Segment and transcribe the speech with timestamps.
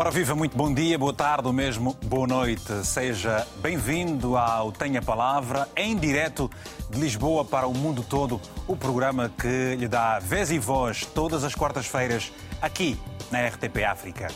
[0.00, 2.86] Ora viva, muito bom dia, boa tarde ou mesmo boa noite.
[2.86, 6.50] Seja bem-vindo ao Tenha Palavra, em direto
[6.88, 11.44] de Lisboa para o mundo todo, o programa que lhe dá vez e voz todas
[11.44, 12.32] as quartas-feiras
[12.62, 12.98] aqui
[13.30, 14.28] na RTP África.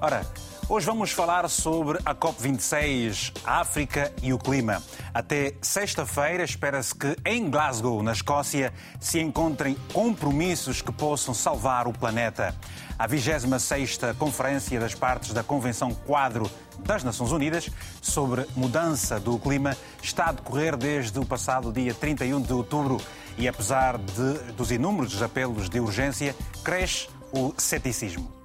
[0.00, 0.24] Ora,
[0.72, 4.80] Hoje vamos falar sobre a COP26, a África e o clima.
[5.12, 11.92] Até sexta-feira, espera-se que em Glasgow, na Escócia, se encontrem compromissos que possam salvar o
[11.92, 12.54] planeta.
[12.96, 17.68] A 26ª Conferência das Partes da Convenção Quadro das Nações Unidas
[18.00, 22.98] sobre mudança do clima está a decorrer desde o passado dia 31 de outubro
[23.36, 28.39] e apesar de, dos inúmeros apelos de urgência, cresce o ceticismo.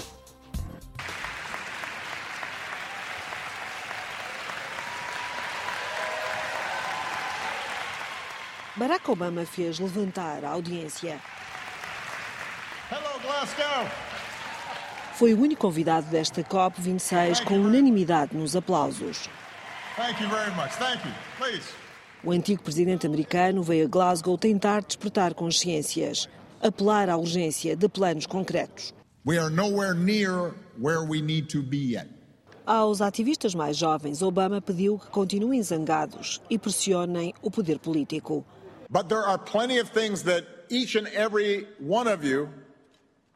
[8.77, 11.21] Barack Obama fez levantar a audiência.
[12.91, 13.89] Hello, Glasgow.
[15.13, 19.29] Foi o único convidado desta COP26 com unanimidade nos aplausos.
[19.95, 20.73] Thank you very much.
[20.77, 21.13] Thank you.
[21.37, 21.63] Please.
[22.21, 26.27] O antigo presidente americano veio a Glasgow tentar despertar consciências,
[26.61, 28.93] apelar à urgência de planos concretos.
[29.25, 32.09] We are nowhere near where we need to be yet.
[32.65, 38.43] Aos ativistas mais jovens, Obama pediu que continuem zangados e pressionem o poder político.
[38.95, 42.49] But there are plenty of things that each and every one of you,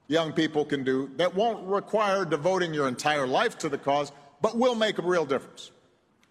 [0.07, 4.57] young people, can do that won't require devoting your entire life to the cause, but
[4.57, 5.71] will make a real difference.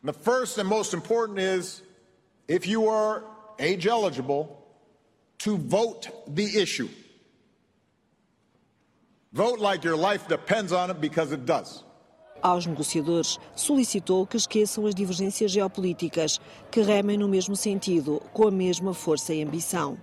[0.01, 1.83] And the first and most important is
[2.49, 3.23] if you are
[3.59, 4.67] age eligible,
[5.41, 6.89] to vote the issue.
[9.35, 11.85] Vote like your life depends on it because it does.
[12.43, 18.51] Aos negociadores, solicitou que esqueçam as divergências geopolíticas, que remem no mesmo sentido, com a
[18.51, 19.99] mesma força e ambição.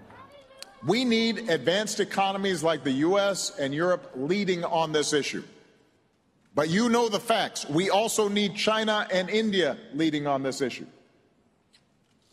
[0.88, 5.44] We need advanced economies like the US and Europe leading on this issue.
[6.54, 7.66] But you know the facts.
[7.68, 10.86] We also need China and India leading on this issue.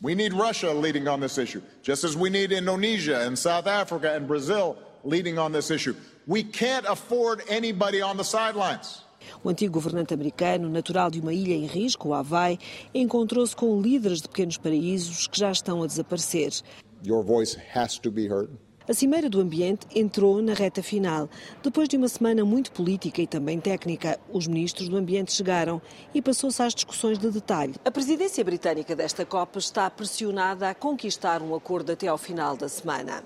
[0.01, 4.13] We need Russia leading on this issue, just as we need Indonesia and South Africa
[4.13, 5.95] and Brazil leading on this issue.
[6.27, 9.02] We can't afford anybody on the sidelines.
[9.43, 12.59] O antigo governante americano, natural de uma ilha em risco, o Havaí,
[12.93, 16.51] encontrou-se com líderes de pequenos paraísos que já estão a desaparecer.
[17.05, 18.49] Your voice has to be heard.
[18.85, 21.29] A Cimeira do Ambiente entrou na reta final.
[21.63, 25.81] Depois de uma semana muito política e também técnica, os ministros do Ambiente chegaram
[26.13, 27.75] e passou-se às discussões de detalhe.
[27.85, 32.67] A presidência britânica desta COP está pressionada a conquistar um acordo até ao final da
[32.67, 33.23] semana.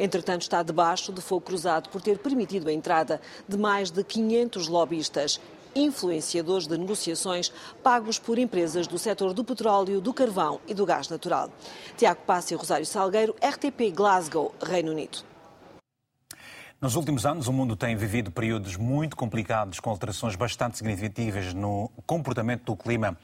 [0.00, 4.66] Entretanto, está debaixo de fogo cruzado por ter permitido a entrada de mais de 500
[4.66, 5.38] lobistas
[5.76, 7.52] influenciadores de negociações
[7.82, 11.50] pagos por empresas do setor do petróleo, do carvão e do gás natural.
[11.98, 15.18] Tiago Passe e Rosário Salgueiro, RTP Glasgow, Reino Unido.
[16.80, 21.90] Nos últimos anos, o mundo tem vivido períodos muito complicados, com alterações bastante significativas no
[22.06, 23.18] comportamento do clima.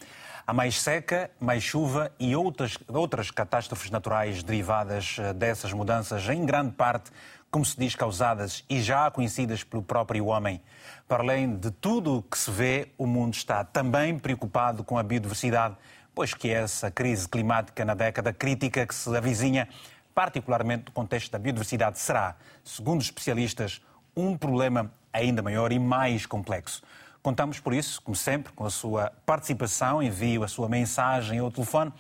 [0.49, 6.47] Há mais seca, mais chuva e outras, outras catástrofes naturais derivadas eh, dessas mudanças, em
[6.47, 7.11] grande parte,
[7.51, 10.62] como se diz, causadas e já conhecidas pelo próprio homem.
[11.09, 15.03] Para além de tudo o que se vê, o mundo está também preocupado com a
[15.03, 15.75] biodiversidade,
[16.15, 19.69] pois que essa crise climática na década crítica que se avizinha,
[20.15, 23.83] particularmente no contexto da biodiversidade, será, segundo especialistas,
[24.17, 26.84] um problema ainda maior e mais complexo.
[27.26, 30.00] Contamos por isso, como sempre, com a sua participação.
[30.00, 31.92] Envie a sua mensagem ou telefone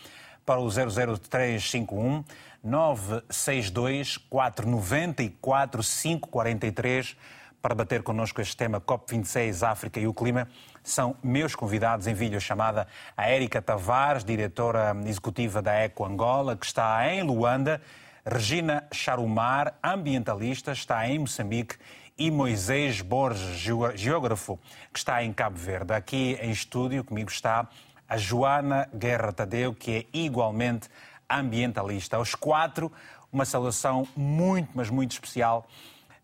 [0.46, 2.24] para o 00351
[2.62, 7.16] 962 494 543
[7.60, 10.46] para bater connosco este tema COP26, África e o Clima.
[10.84, 12.86] São meus convidados em vídeo chamada
[13.16, 17.82] a Érica Tavares, diretora executiva da Eco Angola, que está em Luanda,
[18.24, 21.74] Regina Charumar, ambientalista, está em Moçambique,
[22.18, 23.58] e Moisés Borges,
[23.94, 24.58] geógrafo,
[24.92, 25.92] que está em Cabo Verde.
[25.92, 27.68] Aqui em estúdio comigo está
[28.08, 30.88] a Joana Guerra Tadeu, que é igualmente
[31.28, 32.16] ambientalista.
[32.16, 32.90] Aos quatro,
[33.32, 35.68] uma saudação muito, mas muito especial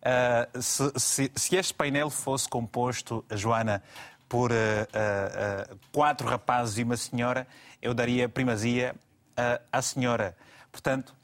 [0.03, 3.81] Uh, se, se, se, este painel fosse composto, Joana,
[4.29, 7.47] por uh, uh, quatro rapazes e uma senhora,
[7.81, 8.95] eu daria primazia
[9.71, 10.37] à senhora.
[10.71, 11.15] Portanto.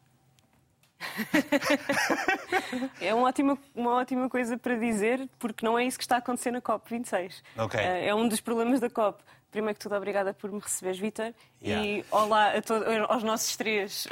[3.01, 6.19] é uma ótima, uma ótima coisa para dizer, porque não é isso que está a
[6.19, 7.43] acontecer na COP26.
[7.57, 7.81] Okay.
[7.81, 9.23] é um dos problemas da COP.
[9.51, 11.33] Primeiro que tudo, obrigada por me receberes, Vitor.
[11.63, 11.87] Yeah.
[11.87, 14.07] E olá a aos nossos três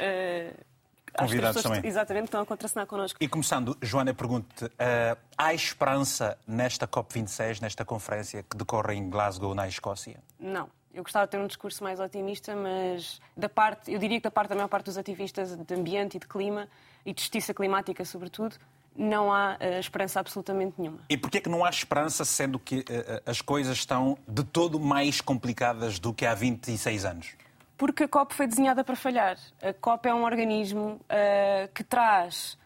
[1.17, 1.85] convidados também.
[1.85, 3.17] Exatamente, estão a contracenar connosco.
[3.19, 9.53] E começando, Joana, pergunto-te, uh, há esperança nesta COP26, nesta conferência que decorre em Glasgow,
[9.55, 10.21] na Escócia?
[10.39, 10.69] Não.
[10.97, 14.31] Eu gostava de ter um discurso mais otimista, mas da parte, eu diria que da
[14.31, 16.67] parte da maior parte dos ativistas de ambiente e de clima
[17.05, 18.55] e de justiça climática, sobretudo,
[18.95, 21.01] não há uh, esperança absolutamente nenhuma.
[21.07, 22.83] E porquê que não há esperança, sendo que uh,
[23.27, 27.35] as coisas estão de todo mais complicadas do que há 26 anos?
[27.77, 29.37] Porque a COP foi desenhada para falhar.
[29.61, 32.57] A COP é um organismo uh, que traz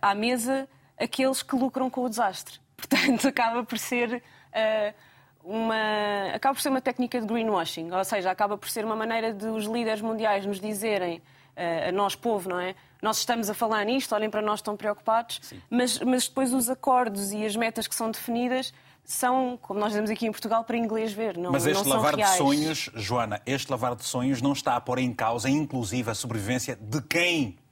[0.00, 2.60] à mesa aqueles que lucram com o desastre.
[2.78, 4.22] Portanto, acaba por ser
[5.48, 9.32] uma acaba por ser uma técnica de greenwashing, ou seja, acaba por ser uma maneira
[9.32, 11.22] de os líderes mundiais nos dizerem
[11.88, 12.76] a nós povo, não é?
[13.02, 15.40] nós estamos a falar nisto, olhem para nós, estão preocupados,
[15.70, 18.72] mas, mas depois os acordos e as metas que são definidas
[19.04, 21.38] são, como nós dizemos aqui em Portugal, para inglês ver.
[21.38, 22.32] Não, Mas este não lavar reais.
[22.32, 26.14] de sonhos, Joana, este lavar de sonhos não está a pôr em causa, inclusive, a
[26.14, 27.67] sobrevivência de quem eh,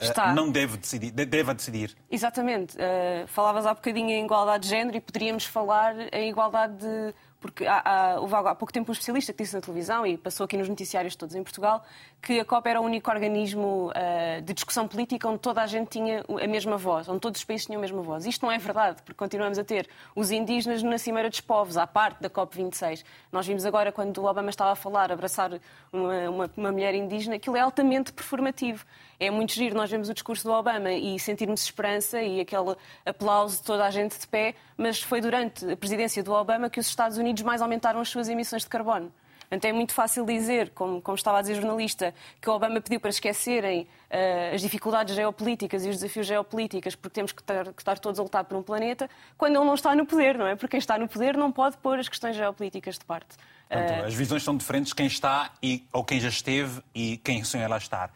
[0.00, 0.32] Está.
[0.32, 1.96] não deve decidir, deve decidir.
[2.10, 2.76] Exatamente.
[2.76, 7.66] Uh, falavas há bocadinho em igualdade de género e poderíamos falar em igualdade de porque
[7.66, 10.56] há, há, houve há pouco tempo um especialista que disse na televisão e passou aqui
[10.56, 11.84] nos noticiários todos em Portugal
[12.20, 15.88] que a COP era o único organismo uh, de discussão política onde toda a gente
[15.88, 18.26] tinha a mesma voz, onde todos os países tinham a mesma voz.
[18.26, 21.86] Isto não é verdade, porque continuamos a ter os indígenas na Cimeira dos Povos, à
[21.86, 23.04] parte da COP26.
[23.30, 25.60] Nós vimos agora, quando o Obama estava a falar, abraçar
[25.92, 28.84] uma, uma, uma mulher indígena, aquilo é altamente performativo.
[29.20, 33.58] É muito giro, nós vemos o discurso do Obama e sentirmos esperança e aquele aplauso
[33.58, 36.86] de toda a gente de pé, mas foi durante a presidência do Obama que os
[36.86, 39.12] Estados Unidos mais aumentaram as suas emissões de carbono.
[39.48, 42.80] Portanto, é muito fácil dizer, como, como estava a dizer o jornalista, que o Obama
[42.82, 47.64] pediu para esquecerem uh, as dificuldades geopolíticas e os desafios geopolíticos, porque temos que estar,
[47.64, 49.08] que estar, todos a lutar por um planeta,
[49.38, 50.54] quando ele não está no poder, não é?
[50.54, 53.36] Porque quem está no poder não pode pôr as questões geopolíticas de parte.
[53.70, 54.04] Portanto, uh...
[54.04, 57.78] As visões são diferentes, quem está e, ou quem já esteve e quem sonha lá
[57.78, 58.12] estar.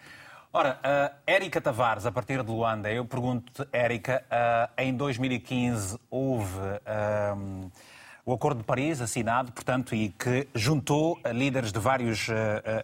[0.52, 6.58] Ora, uh, Érica Tavares, a partir de Luanda, eu pergunto-te, Érica, uh, em 2015 houve
[8.24, 12.28] o Acordo de Paris assinado, portanto, e que juntou líderes de vários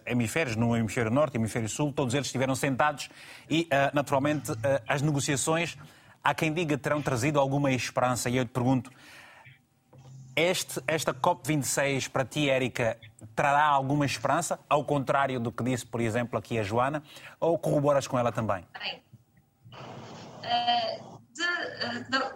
[0.05, 3.09] hemisférios, no hemisfério norte e hemisfério sul, todos eles estiveram sentados
[3.49, 4.51] e, naturalmente,
[4.85, 5.77] as negociações,
[6.21, 8.29] há quem diga, terão trazido alguma esperança.
[8.29, 8.91] E eu te pergunto,
[10.39, 12.97] este, esta COP26 para ti, Érica,
[13.35, 17.03] trará alguma esperança, ao contrário do que disse, por exemplo, aqui a Joana,
[17.39, 18.65] ou corroboras com ela também?
[18.79, 19.03] Bem,
[20.43, 20.99] eh, eh,
[21.33, 22.28] de, de,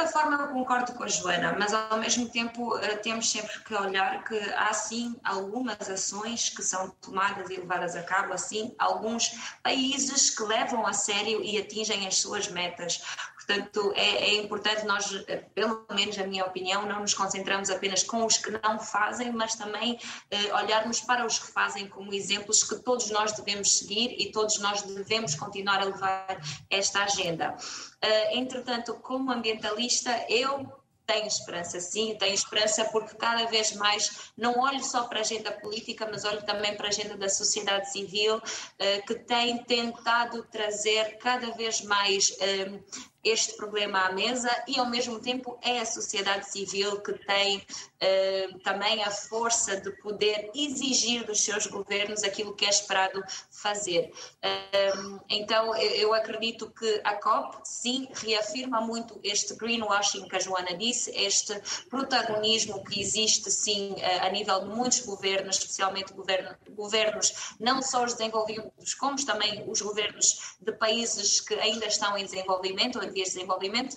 [0.00, 3.74] certa forma eu concordo com a Joana, mas ao mesmo tempo eh, temos sempre que
[3.74, 9.30] olhar que há sim algumas ações que são tomadas e levadas a cabo, assim, alguns
[9.62, 13.02] países que levam a sério e atingem as suas metas.
[13.50, 15.10] Portanto, é, é, importante nós,
[15.56, 19.56] pelo menos a minha opinião, não nos concentramos apenas com os que não fazem, mas
[19.56, 19.98] também
[20.30, 24.60] eh, olharmos para os que fazem como exemplos que todos nós devemos seguir e todos
[24.60, 27.56] nós devemos continuar a levar esta agenda.
[27.56, 30.80] Uh, entretanto, como ambientalista, eu
[31.10, 35.50] tenho esperança, sim, tenho esperança porque cada vez mais não olho só para a agenda
[35.50, 38.40] política, mas olho também para a agenda da sociedade civil,
[38.78, 42.80] eh, que tem tentado trazer cada vez mais eh,
[43.22, 47.62] este problema à mesa e, ao mesmo tempo, é a sociedade civil que tem
[48.00, 54.10] eh, também a força de poder exigir dos seus governos aquilo que é esperado fazer.
[54.40, 54.92] Eh,
[55.28, 61.10] então, eu acredito que a COP, sim, reafirma muito este greenwashing que a Joana disse,
[61.14, 67.82] este protagonismo que existe, sim, eh, a nível de muitos governos, especialmente governo, governos não
[67.82, 73.28] só os desenvolvidos, como também os governos de países que ainda estão em desenvolvimento, vias
[73.28, 73.96] de desenvolvimento,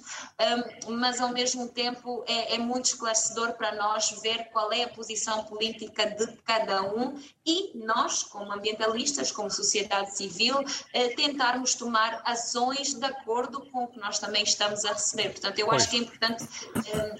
[0.87, 5.43] mas ao mesmo tempo é, é muito esclarecedor para nós ver qual é a posição
[5.45, 12.93] política de cada um e nós, como ambientalistas, como sociedade civil, eh, tentarmos tomar ações
[12.93, 15.29] de acordo com o que nós também estamos a receber.
[15.29, 16.45] Portanto, eu acho que é importante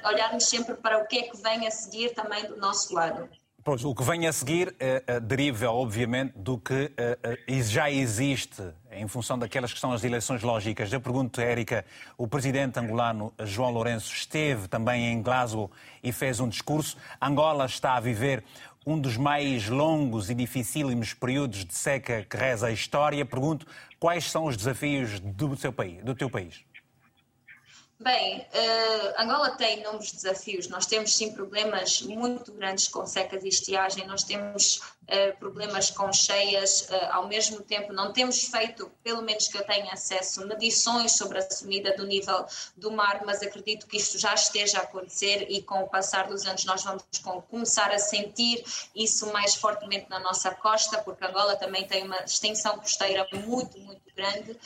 [0.06, 3.30] olharmos sempre para o que é que vem a seguir também do nosso lado.
[3.66, 8.62] Pois, o que vem a seguir uh, uh, deriva, obviamente, do que uh, já existe
[8.92, 10.92] em função daquelas que são as eleições lógicas.
[10.92, 11.86] Eu pergunto, Érica,
[12.18, 15.72] o presidente angolano João Lourenço esteve também em Glasgow
[16.04, 16.98] e fez um discurso.
[17.22, 18.44] Angola está a viver
[18.86, 23.26] um dos mais longos e dificílimos períodos de seca que reza a história.
[23.26, 23.66] Pergunto,
[23.98, 26.66] quais são os desafios do, seu país, do teu país?
[28.04, 30.68] Bem, uh, Angola tem inúmeros desafios.
[30.68, 34.82] Nós temos sim problemas muito grandes com secas e estiagem, nós temos
[35.40, 39.92] problemas com cheias, uh, ao mesmo tempo não temos feito, pelo menos que eu tenha
[39.92, 42.46] acesso, medições sobre a subida do nível
[42.78, 46.46] do mar, mas acredito que isto já esteja a acontecer e com o passar dos
[46.46, 47.04] anos nós vamos
[47.50, 48.64] começar a sentir
[48.96, 54.02] isso mais fortemente na nossa costa, porque Angola também tem uma extensão costeira muito, muito
[54.16, 54.58] grande.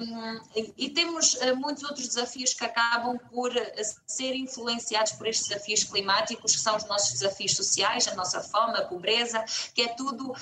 [0.00, 0.40] Um,
[0.76, 3.72] e temos muitos outros desafios que acabam por eh,
[4.06, 8.76] ser influenciados por estes desafios climáticos, que são os nossos desafios sociais, a nossa fome,
[8.76, 9.42] a pobreza,
[9.74, 10.36] que é tudo uh,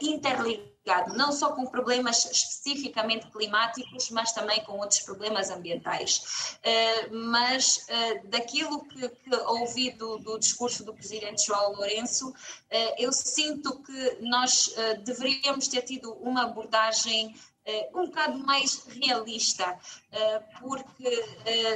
[0.00, 6.58] interligado, não só com problemas especificamente climáticos, mas também com outros problemas ambientais.
[6.58, 12.32] Uh, mas uh, daquilo que, que ouvi do, do, discurso do presidente João Lourenço,
[12.98, 17.34] eu sinto que nós deveríamos ter tido uma abordagem
[17.94, 19.78] um bocado mais realista,
[20.58, 21.24] porque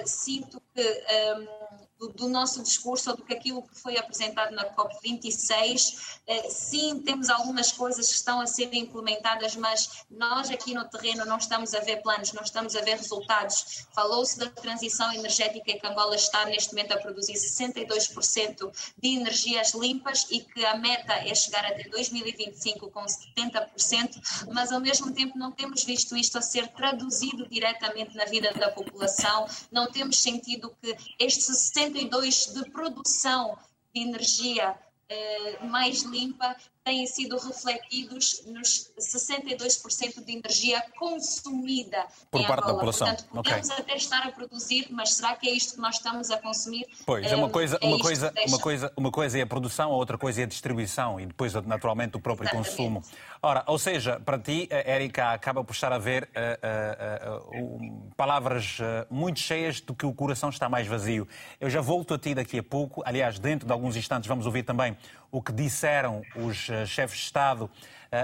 [0.05, 1.56] sinto que um,
[1.99, 6.19] do, do, nosso discurso ou do que aquilo que foi apresentado na COP26.
[6.27, 11.25] Eh, sim, temos algumas coisas que estão a ser implementadas, mas nós aqui no terreno
[11.25, 13.87] não estamos a ver planos, não estamos a ver resultados.
[13.95, 20.27] Falou-se da transição energética que Angola está neste momento a produzir 62% de energias limpas
[20.31, 25.53] e que a meta é chegar até 2025 com 70%, mas ao mesmo tempo não
[25.53, 30.97] temos visto isto a ser traduzido diretamente na vida da população, não temos sentido que
[31.19, 33.57] estes 60 62 de produção
[33.95, 34.77] de energia
[35.09, 42.67] eh, mais limpa têm sido refletidos nos 62% de energia consumida por parte Angola.
[42.67, 43.07] da população.
[43.09, 43.85] Portanto, podemos okay.
[43.85, 46.87] até estar a produzir, mas será que é isto que nós estamos a consumir?
[47.05, 49.97] Pois, é uma coisa, é uma coisa, uma coisa, uma coisa é a produção, a
[49.97, 52.71] outra coisa é a distribuição e depois naturalmente o próprio Exatamente.
[52.71, 53.03] consumo.
[53.47, 58.79] Ora, ou seja, para ti, Érica, acaba por estar a ver uh, uh, uh, palavras
[59.09, 61.29] muito cheias do que o coração está mais vazio.
[61.61, 63.05] Eu já volto a ti daqui a pouco.
[63.07, 64.97] Aliás, dentro de alguns instantes vamos ouvir também
[65.31, 66.57] o que disseram os
[66.89, 67.71] chefes de Estado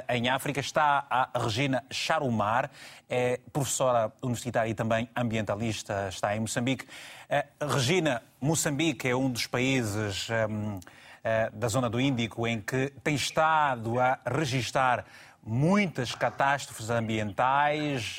[0.08, 0.58] em África.
[0.58, 2.68] Está a Regina Charumar,
[3.08, 6.84] é professora universitária e também ambientalista, está em Moçambique.
[7.60, 10.80] Regina, Moçambique é um dos países um,
[11.52, 15.04] da zona do Índico em que tem estado a registar
[15.42, 18.16] muitas catástrofes ambientais,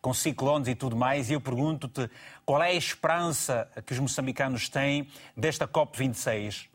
[0.00, 2.10] com ciclones e tudo mais, e eu pergunto-te
[2.44, 6.68] qual é a esperança que os moçambicanos têm desta COP26?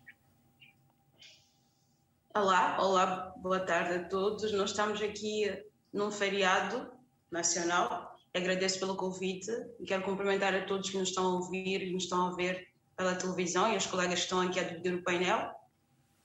[2.36, 4.52] Olá, olá, boa tarde a todos.
[4.54, 5.52] Nós estamos aqui
[5.94, 6.92] num feriado
[7.32, 8.16] nacional.
[8.34, 12.06] Agradeço pelo convite e quero cumprimentar a todos que nos estão a ouvir e nos
[12.06, 15.52] estão a ver pela televisão e os colegas estão aqui a dividir o painel.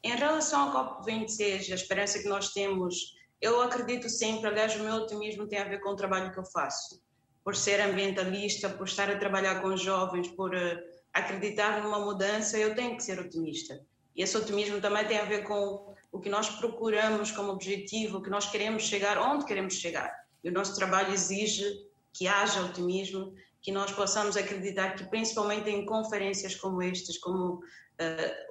[0.02, 4.94] Em relação ao COP26, a esperança que nós temos, eu acredito sempre, aliás, o meu
[4.94, 7.00] otimismo tem a ver com o trabalho que eu faço.
[7.42, 10.78] Por ser ambientalista, por estar a trabalhar com jovens, por uh,
[11.12, 13.80] acreditar numa mudança, eu tenho que ser otimista.
[14.14, 18.22] E esse otimismo também tem a ver com o que nós procuramos como objetivo, o
[18.22, 20.12] que nós queremos chegar, onde queremos chegar.
[20.42, 21.64] E o nosso trabalho exige
[22.12, 27.60] que haja otimismo, que nós possamos acreditar que, principalmente em conferências como estas, como uh,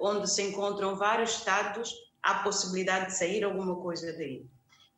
[0.00, 4.44] onde se encontram vários estados, há possibilidade de sair alguma coisa daí.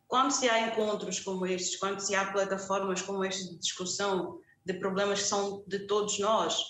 [0.09, 4.75] Quando se há encontros como estes, quando se há plataformas como esta de discussão de
[4.75, 6.61] problemas que são de todos nós,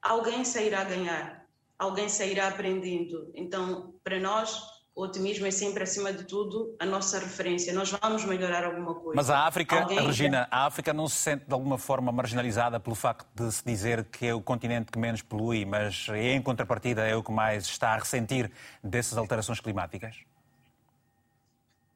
[0.00, 1.46] alguém sairá a ganhar,
[1.78, 3.30] alguém sairá aprendendo.
[3.34, 4.62] Então, para nós,
[4.96, 7.70] o otimismo é sempre, acima de tudo, a nossa referência.
[7.74, 9.12] Nós vamos melhorar alguma coisa.
[9.14, 10.00] Mas a África, Alguém...
[10.00, 14.06] Regina, a África não se sente de alguma forma marginalizada pelo facto de se dizer
[14.06, 17.90] que é o continente que menos polui, mas em contrapartida é o que mais está
[17.90, 18.50] a ressentir
[18.82, 20.16] dessas alterações climáticas?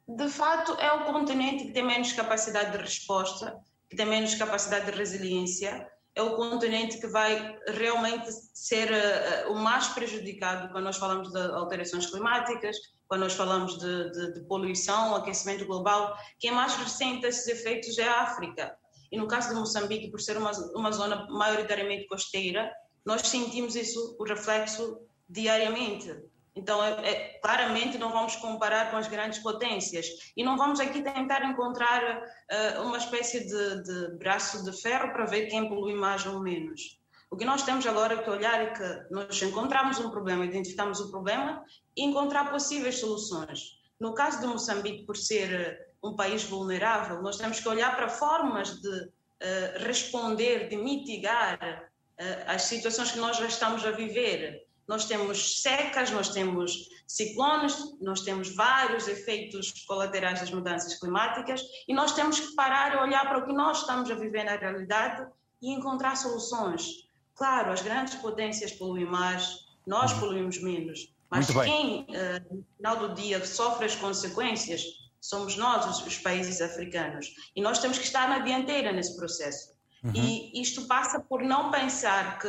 [0.07, 4.85] De fato, é o continente que tem menos capacidade de resposta, que tem menos capacidade
[4.85, 10.97] de resiliência é o continente que vai realmente ser uh, o mais prejudicado quando nós
[10.97, 12.76] falamos de alterações climáticas,
[13.07, 16.17] quando nós falamos de, de, de poluição, aquecimento global.
[16.38, 18.76] Quem mais ressente esses efeitos é a África.
[19.11, 22.71] E no caso de Moçambique, por ser uma, uma zona maioritariamente costeira,
[23.05, 26.14] nós sentimos isso, o reflexo diariamente.
[26.54, 31.00] Então, é, é, claramente não vamos comparar com as grandes potências e não vamos aqui
[31.00, 36.26] tentar encontrar uh, uma espécie de, de, braço de ferro para ver quem polui mais
[36.26, 36.99] ou menos.
[37.30, 41.11] O que nós temos agora que olhar é que nós encontramos um problema, identificamos o
[41.11, 41.64] problema
[41.97, 43.78] e encontrar possíveis soluções.
[44.00, 48.80] No caso de Moçambique, por ser um país vulnerável, nós temos que olhar para formas
[48.80, 51.88] de uh, responder, de mitigar
[52.19, 57.76] uh, as situações que nós já estamos a viver nós temos secas, nós temos ciclones,
[58.00, 63.25] nós temos vários efeitos colaterais das mudanças climáticas e nós temos que parar e olhar
[63.28, 65.30] para o que nós estamos a viver na realidade
[65.62, 67.09] e encontrar soluções.
[67.37, 70.18] Claro, as grandes potências poluem mais, nós uhum.
[70.18, 74.82] poluímos menos, mas quem, uh, no final do dia, sofre as consequências
[75.20, 77.32] somos nós, os, os, países africanos.
[77.54, 79.75] E nós temos que estar na dianteira nesse processo.
[80.02, 80.12] Uhum.
[80.14, 82.49] E isto passa por não pensar que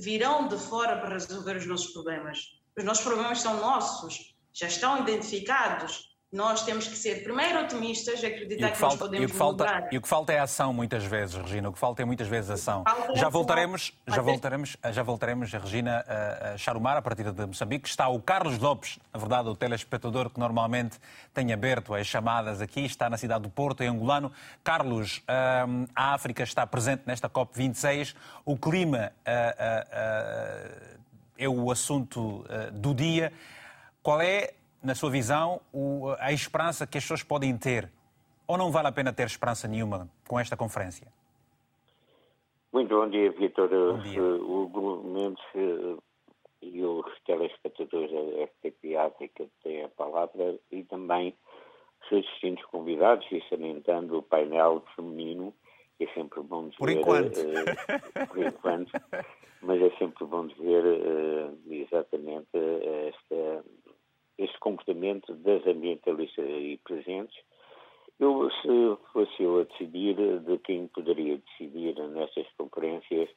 [0.00, 2.58] virão de fora para resolver os nossos problemas.
[2.76, 6.09] Os nossos problemas são nossos, já estão identificados.
[6.32, 9.36] Nós temos que ser primeiro otimistas, acreditar que, que, falta, nós podemos e o que
[9.36, 9.88] falta, mudar.
[9.92, 11.68] E o que falta é ação muitas vezes, Regina.
[11.68, 12.84] O que falta é muitas vezes ação.
[12.84, 13.30] Falta Já ação.
[13.32, 17.88] voltaremos, já voltaremos, já voltaremos, a Regina a Charumar, a partir de Moçambique.
[17.88, 21.00] Está o Carlos Lopes, na verdade, o telespectador que normalmente
[21.34, 24.30] tem aberto as chamadas aqui, está na cidade do Porto, em Angolano.
[24.62, 25.24] Carlos,
[25.66, 28.14] hum, a África está presente nesta COP26.
[28.44, 30.68] O clima ah, ah,
[31.36, 33.32] é o assunto do dia.
[34.00, 37.90] Qual é, na sua visão, o- a esperança que as pessoas podem ter?
[38.46, 41.06] Ou não vale a pena ter esperança nenhuma com esta conferência?
[42.72, 45.42] Muito bom dia, Vitor uh, Hugo Mendes
[46.62, 51.34] e os telespectadores da FTP África têm a palavra e também
[52.02, 55.52] os seus distintos convidados e salientando o painel feminino,
[55.98, 56.98] que é sempre bom de Por ver.
[56.98, 57.36] enquanto.
[57.38, 58.92] uh, por enquanto.
[59.62, 62.48] Mas é sempre bom de ver uh, exatamente
[63.08, 63.64] esta,
[64.42, 67.38] este comportamento das ambientalistas aí presentes
[68.20, 73.30] eu, se fosse eu a decidir de quem poderia decidir nestas conferências,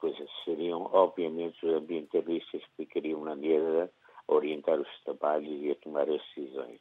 [0.00, 3.90] pois seriam, obviamente, os ambientalistas que ficariam na mesa
[4.26, 6.80] a orientar os trabalhos e a tomar as decisões.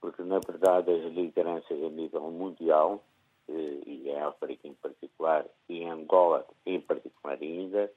[0.00, 3.04] Porque, na verdade, as lideranças a nível mundial,
[3.50, 7.92] eh, e em África em particular, e Angola em particular ainda,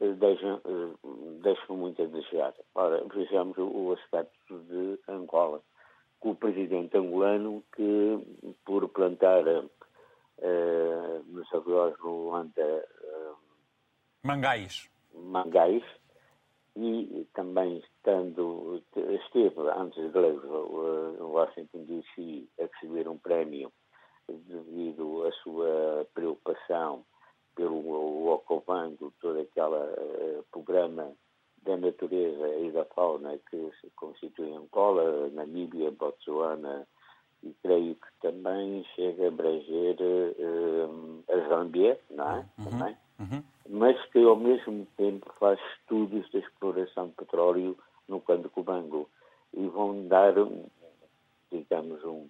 [0.00, 0.94] deixam, eh,
[1.42, 2.54] deixam muito a desejar.
[2.74, 5.60] Ora, vejamos o, aspecto de Angola
[6.20, 9.44] com o presidente angolano que, por plantar
[10.38, 13.32] eh, nos arroios de Luanda eh,
[14.24, 14.88] Mangais.
[15.14, 15.82] mangais
[16.76, 23.70] e também estando, esteve antes de ler o Washington DC a receber um prémio
[24.28, 27.04] devido à sua preocupação
[27.54, 31.12] pelo Ocobango, todo aquele eh, programa
[31.64, 36.86] da natureza e da fauna que se constitui Angola, Namíbia, Botsuana
[37.42, 42.46] e creio que também chega a abranger eh, a Zâmbia, não é?
[42.64, 42.96] Também.
[43.68, 47.76] Mas que ao mesmo tempo faz estudos de exploração de petróleo
[48.08, 49.08] no Cando Cubango
[49.54, 50.34] e vão dar,
[51.50, 52.28] digamos, um,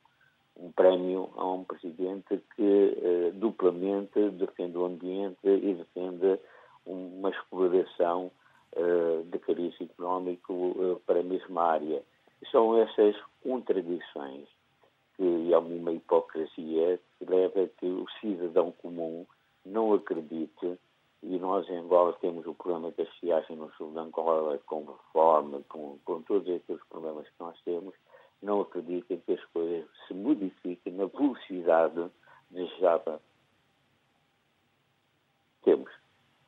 [0.56, 6.38] um prémio a um presidente que eh, duplamente defende o ambiente e defende
[6.86, 8.30] uma exploração
[8.74, 12.02] eh, de cariz económico eh, para a mesma área.
[12.50, 14.48] São essas contradições
[15.16, 19.26] que, há uma hipocrisia que leva a que o cidadão comum
[19.64, 20.78] não acredite,
[21.22, 25.60] e nós em Angola temos o problema da estiagem no sul de Angola, com reforma,
[25.68, 27.94] com, com todos aqueles problemas que nós temos,
[28.42, 32.10] não acreditem que as coisas se modifiquem na velocidade
[32.50, 33.20] desejada.
[35.62, 35.90] Temos.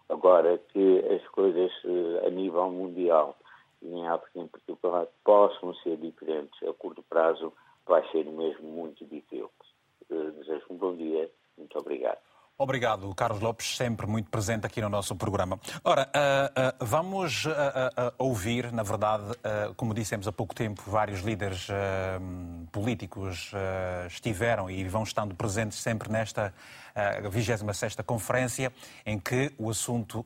[0.09, 3.37] Agora, que as coisas eh, a nível mundial
[3.80, 7.52] e em África em particular possam ser diferentes a curto prazo,
[7.87, 9.50] vai ser mesmo muito difícil.
[10.11, 11.30] Eh, Desejo um bom dia.
[11.57, 12.18] Muito obrigado.
[12.56, 15.58] Obrigado, Carlos Lopes, sempre muito presente aqui no nosso programa.
[15.82, 19.24] Ora, ah, ah, vamos ah, ouvir, na verdade,
[19.76, 21.66] como dissemos há pouco tempo, vários líderes
[22.70, 23.50] políticos
[24.06, 26.54] estiveram e vão estando presentes sempre nesta
[26.94, 28.72] ah, 26ª conferência,
[29.04, 30.24] em que o assunto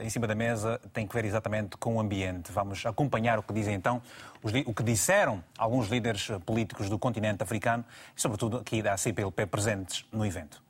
[0.00, 2.50] em cima da mesa tem que ver exatamente com o ambiente.
[2.50, 4.02] Vamos acompanhar o que dizem então,
[4.42, 7.84] os o que disseram alguns líderes políticos do continente africano
[8.16, 10.66] e, sobretudo, aqui da CPLP presentes no evento.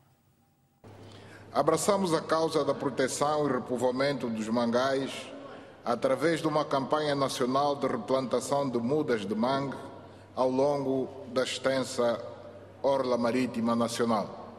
[1.58, 5.10] Abraçamos a causa da proteção e repovoamento dos mangais
[5.84, 9.76] através de uma campanha nacional de replantação de mudas de mangue
[10.36, 12.24] ao longo da extensa
[12.80, 14.54] orla marítima nacional.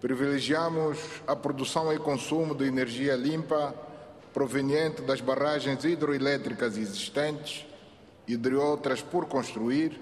[0.00, 3.74] Privilegiamos a produção e consumo de energia limpa
[4.32, 7.66] proveniente das barragens hidroelétricas existentes
[8.26, 10.00] e de outras por construir,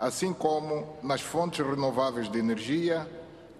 [0.00, 3.06] assim como nas fontes renováveis de energia,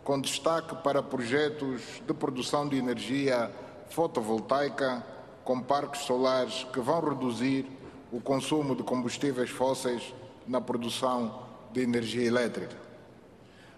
[0.04, 3.50] com destaque para projetos de produção de energia
[3.88, 5.02] fotovoltaica
[5.42, 7.66] com parques solares que vão reduzir
[8.12, 10.14] o consumo de combustíveis fósseis
[10.46, 12.76] na produção de energia elétrica.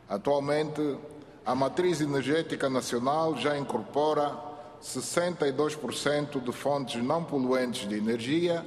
[0.08, 0.98] Atualmente,
[1.44, 4.36] a matriz energética nacional já incorpora
[4.82, 8.66] 62% de fontes não poluentes de energia,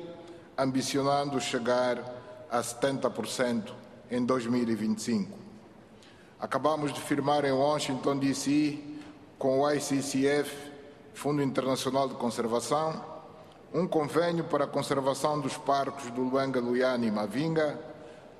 [0.57, 2.01] ambicionando chegar
[2.49, 3.71] a 70%
[4.09, 5.38] em 2025.
[6.39, 8.79] Acabamos de firmar em Washington, D.C.,
[9.37, 10.71] com o ICCF,
[11.13, 13.03] Fundo Internacional de Conservação,
[13.73, 17.77] um convênio para a conservação dos parques do Luanga, Luiana e Mavinga,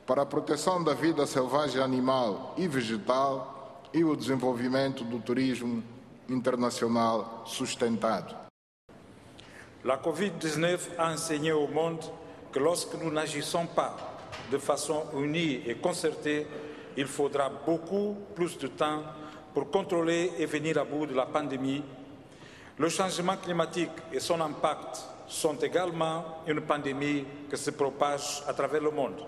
[0.08, 5.84] para a proteção da vida selvagem animal e vegetal e o desenvolvimento do turismo
[6.30, 8.34] internacional sustentado.
[9.84, 12.10] La Covid-19 a enseigné au monde
[12.52, 13.96] que lorsque nous n'agissons pas,
[14.50, 16.48] de façon unie et concertée,
[16.98, 19.04] il faudra beaucoup plus de temps
[19.54, 21.84] pour contrôler et venir à bout de la pandémie.
[22.78, 28.82] Le changement climatique et son impact sont également une pandémie qui se propage à travers
[28.82, 29.22] le monde,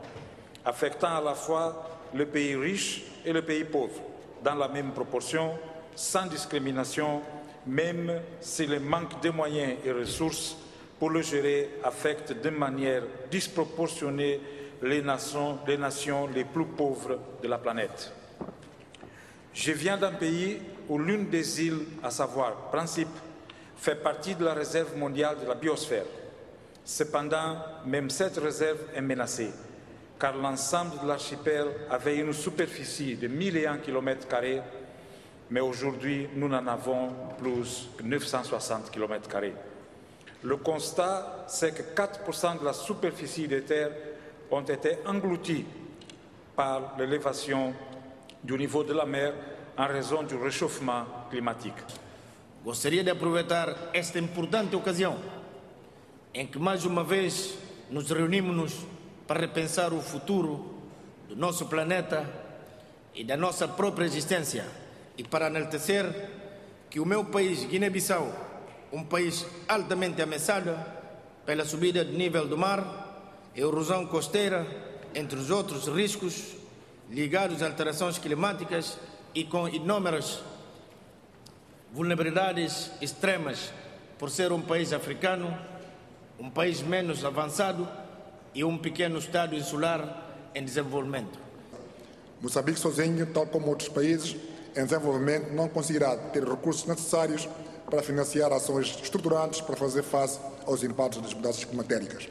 [0.66, 4.02] affectant à la fois le pays riche et le pays pauvre,
[4.44, 5.52] dans la même proportion,
[5.96, 7.22] sans discrimination,
[7.68, 10.58] même si le manque de moyens et ressources
[10.98, 14.40] pour le gérer affecte de manière disproportionnée
[14.82, 18.12] les nations, les plus pauvres de la planète.
[19.54, 23.10] Je viens d'un pays où l'une des îles, à savoir Principe,
[23.78, 26.06] fait partie de la réserve mondiale de la biosphère.
[26.84, 29.52] Cependant, même cette réserve est menacée,
[30.20, 34.28] car l'ensemble de l'archipel avait une superficie de 1001 km,
[35.50, 39.30] mais aujourd'hui, nous n'en avons plus que 960 km.
[40.44, 43.92] Le constat, c'est que 4% de la superficie des terres
[44.52, 45.66] ont été engloutis
[46.56, 47.74] par l'élévation
[48.44, 49.34] du niveau de la mer
[49.78, 51.74] en raison du réchauffement climatique.
[52.64, 55.18] Gostaria de aproveitar esta importante ocasião
[56.34, 57.58] em que mais uma vez
[57.90, 58.74] nos reunimos
[59.28, 60.76] para repensar o futuro
[61.28, 62.26] do nosso planeta
[63.16, 64.66] e da nossa própria existência
[65.18, 66.06] e para enaltecer
[66.90, 68.32] que o meu país, Guiné-Bissau,
[68.92, 70.78] um país altamente ameaçado
[71.46, 73.01] pela subida do nível do mar,
[73.56, 74.66] erosão costeira,
[75.14, 76.56] entre os outros riscos
[77.10, 78.98] ligados a alterações climáticas
[79.36, 80.40] e com inúmeras
[81.92, 83.72] vulnerabilidades extremas
[84.18, 85.58] por ser um país africano,
[86.40, 87.88] um país menos avançado
[88.56, 91.38] e um pequeno estado insular em desenvolvimento.
[92.42, 94.36] Moçambique sozinho, tal como outros países
[94.76, 97.48] em desenvolvimento, não conseguirá ter recursos necessários
[97.90, 102.30] para financiar ações estruturantes para fazer face aos impactos das mudanças climatéricas.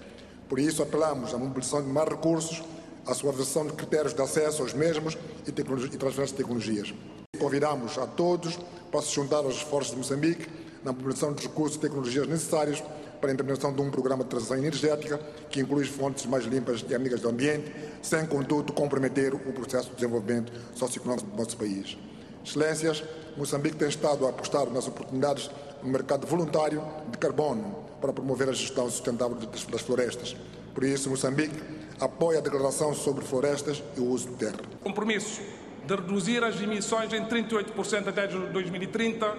[0.51, 2.61] Por isso, apelamos à mobilização de mais recursos,
[3.07, 6.93] à suavização de critérios de acesso aos mesmos e, e transferência de tecnologias.
[7.39, 8.59] Convidamos a todos
[8.91, 10.49] para se juntar aos esforços de Moçambique
[10.85, 12.83] na mobilização de recursos e tecnologias necessários
[13.21, 16.95] para a implementação de um programa de transição energética que inclui fontes mais limpas e
[16.97, 21.97] amigas do ambiente, sem, contudo, comprometer o processo de desenvolvimento socioeconómico do nosso país.
[22.45, 23.05] Excelências,
[23.37, 25.49] Moçambique tem estado a apostar nas oportunidades
[25.81, 30.37] no mercado voluntário de carbono para promover a gestão sustentável das florestas.
[30.75, 31.55] Por isso, Moçambique
[32.01, 34.59] apoia a declaração sobre florestas e o uso de terra.
[34.83, 35.43] Compromisso
[35.87, 39.37] de reduzir as emissões em 38% até 2030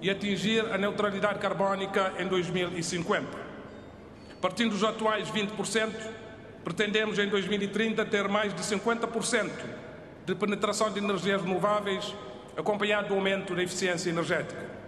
[0.00, 3.26] e atingir a neutralidade carbónica em 2050.
[4.40, 5.92] Partindo dos atuais 20%,
[6.62, 9.50] pretendemos em 2030 ter mais de 50%
[10.26, 12.14] de penetração de energias renováveis,
[12.56, 14.83] acompanhado do aumento da eficiência energética.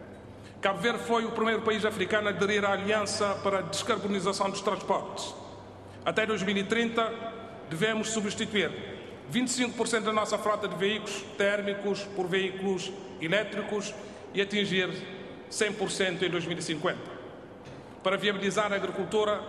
[0.60, 4.62] Cabo Verde foi o primeiro país africano a aderir à Aliança para a Descarbonização dos
[4.62, 5.34] Transportes.
[6.04, 7.12] Até 2030,
[7.68, 8.70] devemos substituir
[9.32, 12.90] 25% da nossa frota de veículos térmicos por veículos
[13.20, 13.94] elétricos
[14.32, 14.88] e atingir
[15.50, 16.98] 100% em 2050.
[18.02, 19.40] Para viabilizar a agricultura,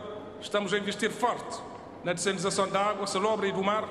[0.42, 1.58] estamos a investir forte
[2.04, 3.88] na dessalinização da água salobra e do mar,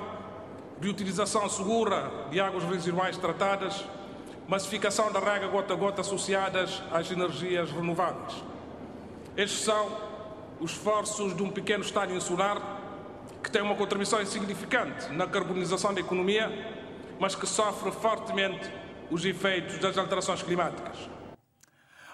[0.79, 3.83] de utilização segura de águas residuais tratadas
[4.47, 8.43] massificação da rega gota a gota associadas às energias renováveis.
[9.35, 9.97] Estes são
[10.59, 12.77] os esforços de um pequeno Estado insular
[13.43, 16.49] que tem uma contribuição insignificante na carbonização da economia,
[17.19, 18.69] mas que sofre fortemente
[19.11, 20.97] os efeitos das alterações climáticas.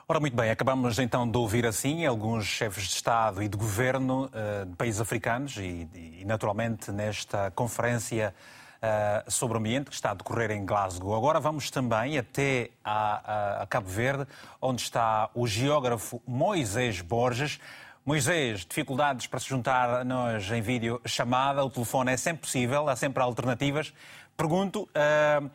[0.08, 4.26] Ora, muito bem, acabamos então de ouvir assim alguns chefes de Estado e de Governo
[4.26, 8.36] uh, de países africanos e, e, naturalmente, nesta conferência
[8.84, 11.16] uh, sobre o ambiente que está a decorrer em Glasgow.
[11.16, 14.28] Agora vamos também até a, a, a Cabo Verde,
[14.62, 17.60] onde está o geógrafo Moisés Borges.
[18.06, 22.90] Moisés, dificuldades para se juntar a nós em vídeo chamada, o telefone é sempre possível,
[22.90, 23.94] há sempre alternativas.
[24.36, 25.50] Pergunto, uh,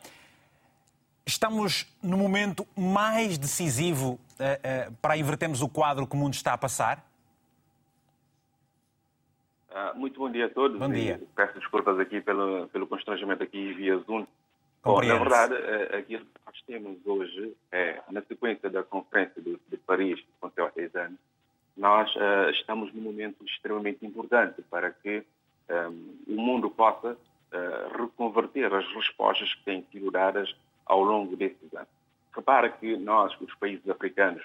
[1.23, 6.53] estamos no momento mais decisivo uh, uh, para invertermos o quadro que o mundo está
[6.53, 7.05] a passar?
[9.69, 10.79] Uh, muito bom dia a todos.
[10.79, 11.21] Bom dia.
[11.35, 14.25] peço desculpas aqui pelo, pelo constrangimento aqui via Zoom.
[14.83, 19.59] Bom, na verdade, uh, aquilo que nós temos hoje é, na sequência da Conferência de,
[19.67, 21.19] de Paris, que aconteceu há seis anos,
[21.77, 25.23] nós uh, estamos num momento extremamente importante para que
[25.69, 27.15] um, o mundo possa
[27.97, 30.55] reconverter as respostas que têm sido dadas
[30.85, 31.89] ao longo desses anos.
[32.31, 34.43] Repara que nós, os países africanos,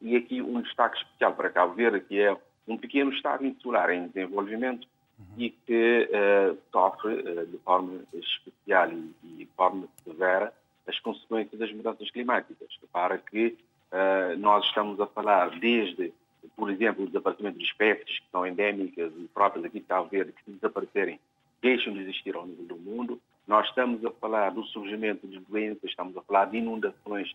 [0.00, 2.34] e aqui um destaque especial para Cabo Verde, que é
[2.66, 4.86] um pequeno Estado insular em desenvolvimento
[5.18, 5.26] uhum.
[5.36, 10.52] e que uh, sofre uh, de forma especial e, e, de forma severa
[10.86, 12.68] as consequências das mudanças climáticas.
[12.92, 13.56] Para que
[13.92, 16.12] uh, nós estamos a falar desde,
[16.56, 20.44] por exemplo, o desaparecimento de espécies que são endémicas e próprias aqui Cabo Verde, que
[20.44, 21.20] se desaparecerem
[21.60, 23.20] deixam de existir ao nível do mundo.
[23.46, 27.32] Nós estamos a falar do surgimento de doenças, estamos a falar de inundações,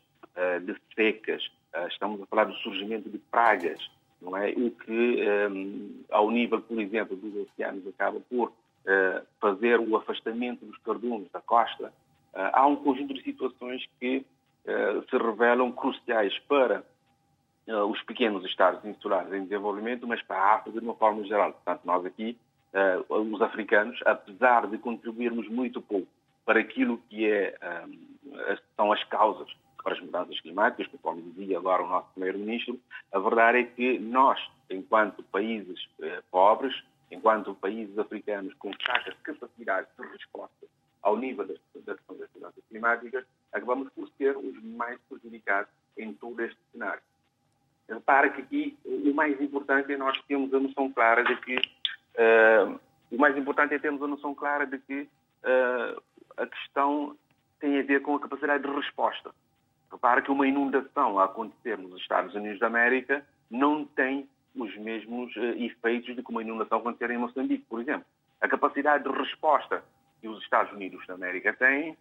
[0.64, 1.50] de secas,
[1.90, 3.80] estamos a falar do surgimento de pragas,
[4.22, 4.50] não é?
[4.52, 10.66] O que, um, ao nível, por exemplo, dos oceanos, acaba por uh, fazer o afastamento
[10.66, 11.94] dos cardumes da costa.
[12.34, 14.26] há um conjunto de situações que
[15.10, 16.84] se revelam cruciais para
[17.90, 21.54] os pequenos estados insulares em desenvolvimento, mas para a África de uma forma geral.
[21.54, 22.38] Portanto, nós aqui
[22.74, 26.08] uh, os africanos, apesar de contribuirmos muito pouco
[26.46, 29.50] para aquilo que é, um, são as causas
[29.88, 32.78] para as mudanças climáticas, conforme dizia agora o nosso primeiro-ministro,
[33.14, 34.38] a verdade é que nós,
[34.70, 36.76] enquanto países uh, pobres,
[37.10, 40.68] enquanto países africanos com fracas capacidades de resposta
[41.02, 43.24] ao nível das, das mudanças climáticas,
[43.54, 47.02] acabamos por ser os mais prejudicados em todo este cenário.
[47.88, 51.56] Repara que aqui o mais importante é nós termos a noção clara de que
[52.18, 52.80] Uh,
[53.12, 56.02] o mais importante é termos a noção clara de que uh,
[56.36, 57.16] a questão
[57.60, 59.30] tem a ver com a capacidade de resposta.
[59.92, 65.36] Repara que uma inundação a acontecer nos Estados Unidos da América não tem os mesmos
[65.36, 68.06] uh, efeitos de que uma inundação acontecer em Moçambique, por exemplo.
[68.42, 69.84] A capacidade de resposta
[70.22, 71.98] que os Estados Unidos da América têm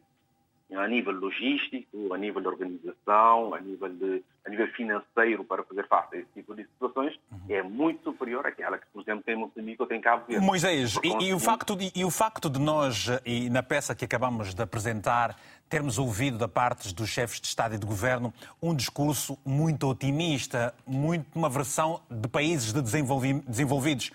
[0.74, 5.86] a nível logístico, a nível de organização, a nível, de, a nível financeiro para fazer
[5.86, 7.38] face a esse tipo de situações, uhum.
[7.48, 10.44] é muito superior àquela que, por exemplo, tem Moçambique ou tem Cabo Verde.
[10.44, 14.04] Moisés, e, e, o facto de, e o facto de nós, e na peça que
[14.04, 15.36] acabamos de apresentar,
[15.68, 20.74] termos ouvido da parte dos chefes de Estado e de Governo um discurso muito otimista,
[20.86, 24.10] muito uma versão de países de desenvolvidos.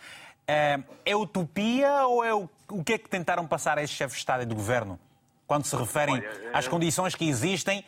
[0.46, 4.16] É, é utopia ou é o, o que é que tentaram passar a esses chefes
[4.16, 5.00] de Estado e de Governo?
[5.52, 7.84] Quando se referem Olha, às condições que existem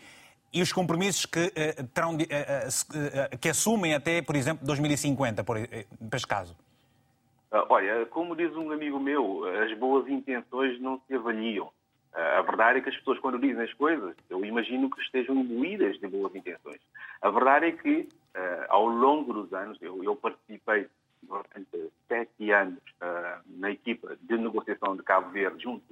[0.51, 6.27] e os compromissos que, uh, terão, uh, que assumem até, por exemplo, 2050, por, este
[6.27, 6.57] caso?
[7.49, 11.69] Ah, olha, como diz um amigo meu, as boas intenções não se avaliam.
[12.13, 15.97] A verdade é que as pessoas, quando dizem as coisas, eu imagino que estejam imbuídas
[15.99, 16.81] de boas intenções.
[17.21, 18.09] A verdade é que,
[18.67, 20.87] ao longo dos anos, eu, eu participei
[21.23, 22.83] durante sete anos
[23.47, 25.83] na equipa de negociação de Cabo Verde, junto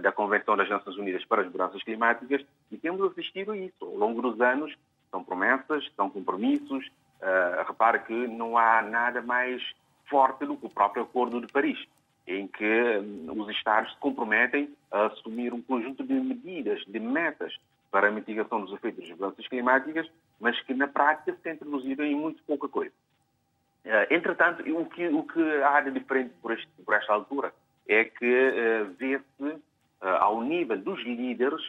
[0.00, 3.84] da Convenção das Nações Unidas para as Mudanças Climáticas e temos assistido a isso.
[3.84, 4.72] Ao longo dos anos,
[5.12, 6.86] são promessas, são compromissos.
[7.20, 9.62] Uh, repare que não há nada mais
[10.10, 11.78] forte do que o próprio Acordo de Paris,
[12.26, 17.56] em que um, os Estados se comprometem a assumir um conjunto de medidas, de metas
[17.92, 22.02] para a mitigação dos efeitos das mudanças climáticas, mas que na prática se têm traduzido
[22.02, 22.94] em muito pouca coisa.
[23.84, 27.52] Uh, entretanto, o que, o que há de diferente por, este, por esta altura
[27.86, 29.62] é que uh, vê-se
[30.02, 31.62] ao nível dos líderes,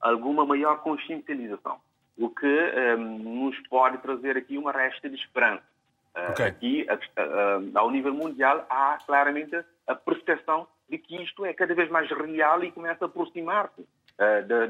[0.00, 1.78] alguma maior consciencialização,
[2.18, 5.62] o que um, ehm, nos pode trazer aqui uma resta de esperança.
[6.14, 6.46] Uh, okay.
[6.46, 11.88] Aqui, uh, ao nível mundial, há claramente a percepção de que isto é cada vez
[11.90, 13.86] mais real e começa a aproximar-se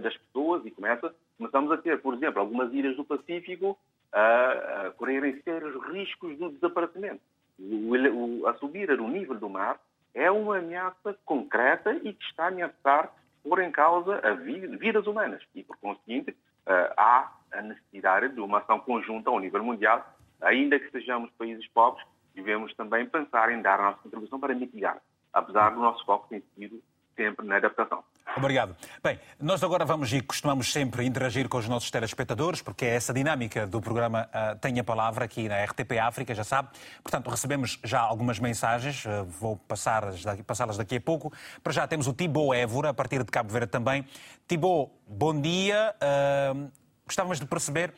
[0.01, 3.77] das pessoas e começa, começamos a ter, por exemplo, algumas ilhas do Pacífico
[4.13, 7.21] a correrem sérios riscos do desaparecimento.
[7.59, 9.79] O, o, a subir o nível do mar
[10.15, 15.07] é uma ameaça concreta e que está a ameaçar pôr em causa a vida, vidas
[15.07, 15.43] humanas.
[15.55, 20.07] E, por conseguinte, eh, há a necessidade de uma ação conjunta ao nível mundial,
[20.41, 24.99] ainda que sejamos países pobres, devemos também pensar em dar a nossa contribuição para mitigar,
[25.33, 26.83] apesar do nosso foco ter sido
[27.17, 28.05] sempre na adaptação.
[28.37, 28.75] Obrigado.
[29.03, 33.13] Bem, nós agora vamos e costumamos sempre interagir com os nossos telespectadores, porque é essa
[33.13, 36.71] dinâmica do programa uh, Tem a Palavra aqui na RTP África, já sabe.
[37.03, 41.31] Portanto, recebemos já algumas mensagens, uh, vou passá-las daqui, passá daqui a pouco.
[41.63, 44.07] Para já temos o Tibo Évora, a partir de Cabo Verde também.
[44.49, 45.95] Tibo, bom dia.
[46.01, 46.71] Uh,
[47.05, 47.93] gostávamos de perceber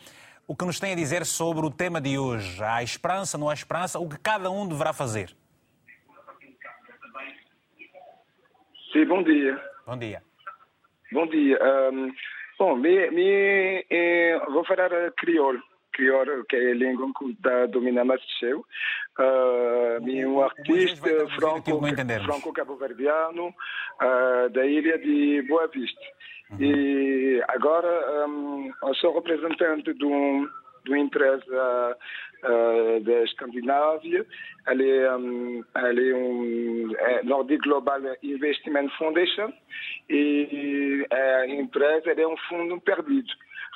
[0.48, 2.62] o que nos tem a dizer sobre o tema de hoje.
[2.62, 4.00] Há esperança, não há esperança?
[4.00, 5.34] O que cada um deverá fazer?
[8.92, 9.73] Sim, bom dia.
[9.86, 10.22] Bom dia.
[11.12, 11.58] Bom dia.
[11.62, 12.12] Um,
[12.58, 15.62] bom, me, me, eh, vou falar crioulo.
[15.92, 17.06] Crioulo, que é a língua
[17.38, 18.02] da domina
[18.40, 18.64] seu.
[19.18, 21.80] Uh, me um artista franco,
[22.24, 26.00] franco cabo-verdiano uh, da ilha de Boa Vista.
[26.50, 26.58] Uhum.
[26.60, 30.48] E agora um, eu sou representante de, um,
[30.84, 31.96] de uma empresa
[33.02, 34.24] da Escandinávia.
[34.66, 35.64] Elle est, um,
[36.98, 39.52] é Nordic Global Investment Foundation
[40.08, 43.32] e a empresa é um fundo perdido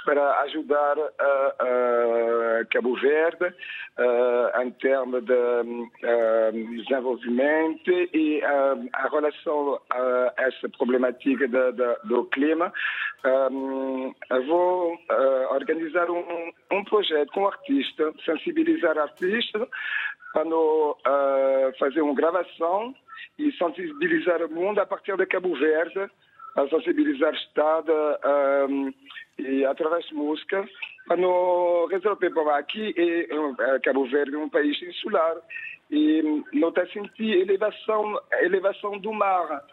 [0.09, 3.55] para ajudar a, a Cabo Verde
[4.63, 12.73] em termos de desenvolvimento e a relação a essa problemática de, de, do clima.
[13.23, 14.15] Um,
[14.47, 14.99] vou
[15.51, 19.69] organizar um, um projeto com artista, sensibilizar artistas
[20.33, 22.95] para fazer uma gravação
[23.39, 26.11] e sensibilizar o mundo a partir de Cabo Verde,
[26.59, 27.93] a sensibilizar o Estado
[28.69, 28.93] um,
[29.39, 30.69] e através de música
[31.07, 35.37] para não resolver para aqui é, Cabo Verde é um país insular
[35.91, 39.65] e não está sentir elevação elevação do mar.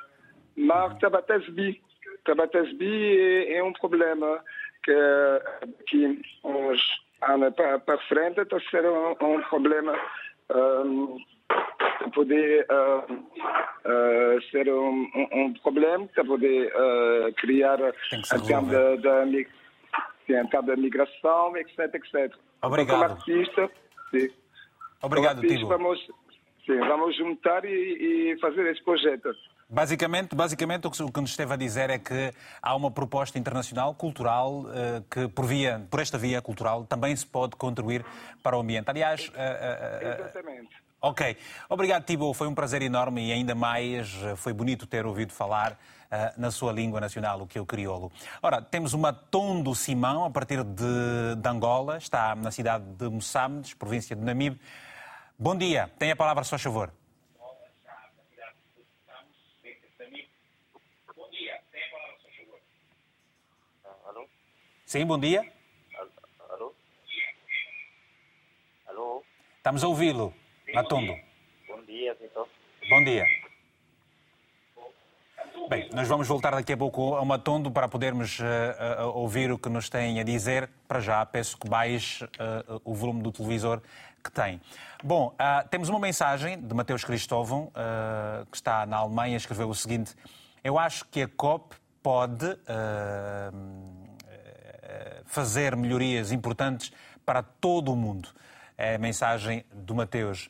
[0.55, 1.81] Mar Tabatasbi.
[2.23, 4.39] Tabatasbi é, é um problema
[4.83, 4.93] que
[5.87, 6.81] que uns
[7.21, 9.99] anos para, para frente está sendo um, um problema
[10.53, 11.17] um,
[12.15, 19.21] poder uh, uh, ser um, um, problema, para poder uh, criar a termos da,
[20.61, 22.33] da, migração, etc, etc.
[22.61, 22.99] Obrigado.
[22.99, 23.69] Como artista,
[24.11, 24.29] sim.
[25.01, 25.99] Obrigado, Como artista, vamos,
[26.65, 29.29] sim, vamos juntar e, e fazer esse projeto.
[29.67, 32.31] Basicamente, basicamente, o que nos esteve a dizer é que
[32.61, 34.63] há uma proposta internacional, cultural,
[35.09, 38.05] que por, via, por esta via cultural também se pode contribuir
[38.43, 38.87] para o ambiente.
[38.89, 39.31] Aliás...
[40.01, 40.84] Exatamente.
[41.05, 41.37] Ok.
[41.69, 42.33] Obrigado, Tibo.
[42.33, 46.49] Foi um prazer enorme e ainda mais eh, foi bonito ter ouvido falar uh, na
[46.49, 48.11] sua língua nacional, o que é o crioulo.
[48.41, 53.75] Ora, temos uma Tondo Simão, a partir de, de Angola, está na cidade de Moçambique,
[53.75, 54.59] província de Namibe.
[55.37, 55.91] Bom dia.
[55.99, 56.91] Tem a palavra, só favor.
[64.87, 65.53] Sim, bom dia.
[66.49, 66.73] Alô?
[68.87, 69.23] Alô?
[69.59, 70.33] Estamos a ouvi-lo.
[70.75, 71.15] Matondo.
[71.69, 72.45] Bom dia, Vitor.
[72.89, 73.25] Bom dia.
[75.69, 79.57] Bem, nós vamos voltar daqui a pouco ao Matondo para podermos uh, uh, ouvir o
[79.57, 80.69] que nos têm a dizer.
[80.85, 83.81] Para já, peço que baixe uh, o volume do televisor
[84.21, 84.59] que tem.
[85.01, 85.33] Bom,
[85.69, 87.71] temos uma mensagem de Mateus Cristóvão,
[88.49, 90.15] que está na Alemanha, escreveu o seguinte:
[90.63, 92.57] Eu acho que a COP pode
[95.25, 96.91] fazer melhorias importantes
[97.23, 98.29] para todo o mundo.
[98.75, 100.49] É a mensagem do Mateus.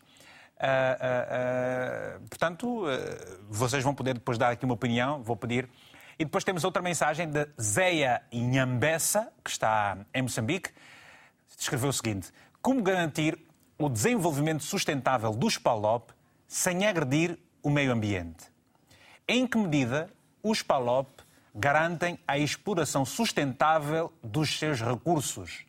[0.55, 2.85] Uh, uh, uh, portanto,
[3.49, 5.69] vocês vão poder depois dar aqui uma opinião, vou pedir.
[6.17, 10.69] E depois temos outra mensagem de Zeia Inhambessa, que está em Moçambique.
[11.57, 13.37] Escreveu o seguinte: Como garantir
[13.77, 16.11] o desenvolvimento sustentável dos PALOP
[16.47, 18.45] sem agredir o meio ambiente?
[19.27, 20.09] Em que medida
[20.41, 21.09] os PALOP
[21.53, 25.65] garantem a exploração sustentável dos seus recursos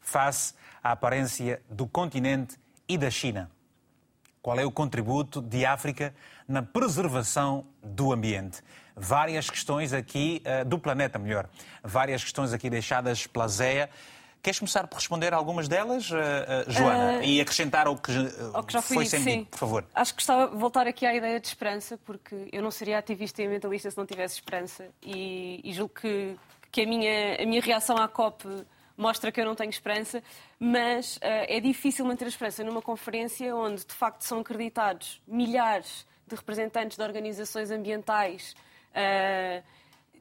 [0.00, 3.50] face à aparência do continente e da China?
[4.42, 6.14] Qual é o contributo de África
[6.46, 8.62] na preservação do ambiente?
[8.96, 11.48] Várias questões aqui, uh, do planeta, melhor.
[11.82, 13.88] Várias questões aqui deixadas pela Zéia.
[14.42, 17.24] Queres começar por responder algumas delas, uh, uh, Joana?
[17.24, 18.12] E acrescentar ao que,
[18.54, 19.84] ao que já foi, foi sempre dito, por favor.
[19.94, 23.42] Acho que gostava de voltar aqui à ideia de esperança, porque eu não seria ativista
[23.42, 24.86] e ambientalista se não tivesse esperança.
[25.02, 26.36] E, e julgo que,
[26.70, 28.46] que a, minha, a minha reação à COP
[28.98, 30.22] mostra que eu não tenho esperança,
[30.58, 36.04] mas uh, é difícil manter a esperança numa conferência onde, de facto, são acreditados milhares
[36.26, 38.54] de representantes de organizações ambientais.
[38.90, 39.62] Uh,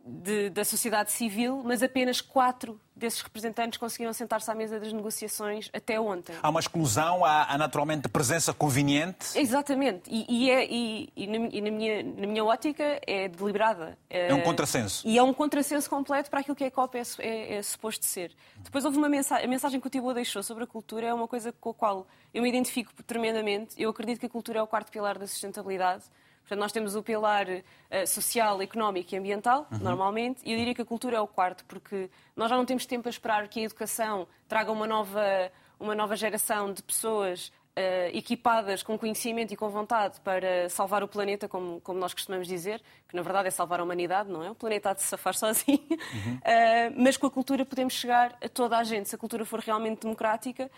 [0.08, 5.70] de, da sociedade civil, mas apenas quatro desses representantes conseguiram sentar-se à mesa das negociações
[5.72, 6.34] até ontem.
[6.42, 9.38] Há uma exclusão, há, há naturalmente presença conveniente?
[9.38, 13.98] Exatamente, e, e, é, e, e, na, minha, na, minha, ótica é deliberada.
[14.10, 15.08] É, é um contrassenso.
[15.08, 18.32] E é um contrassenso completo para aquilo que a COP é, é, é suposto ser.
[18.58, 21.28] Depois houve uma mensagem, a mensagem que o Tibo deixou sobre a cultura é uma
[21.28, 23.76] coisa com a qual eu me identifico tremendamente.
[23.78, 26.06] Eu acredito que a cultura é o quarto pilar da sustentabilidade.
[26.48, 29.80] Portanto, nós temos o pilar uh, social, económico e ambiental, uhum.
[29.80, 32.86] normalmente, e eu diria que a cultura é o quarto, porque nós já não temos
[32.86, 38.10] tempo a esperar que a educação traga uma nova, uma nova geração de pessoas Uh,
[38.12, 42.82] equipadas com conhecimento e com vontade para salvar o planeta, como, como, nós costumamos dizer,
[43.08, 44.50] que na verdade é salvar a humanidade, não é?
[44.50, 45.86] O planeta há de se safar sozinho.
[45.88, 46.38] Uhum.
[46.38, 49.60] Uh, mas com a cultura podemos chegar a toda a gente, se a cultura for
[49.60, 50.72] realmente democrática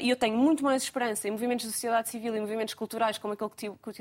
[0.00, 3.34] e eu tenho muito mais esperança em movimentos de sociedade civil e movimentos culturais, como
[3.34, 3.50] aquele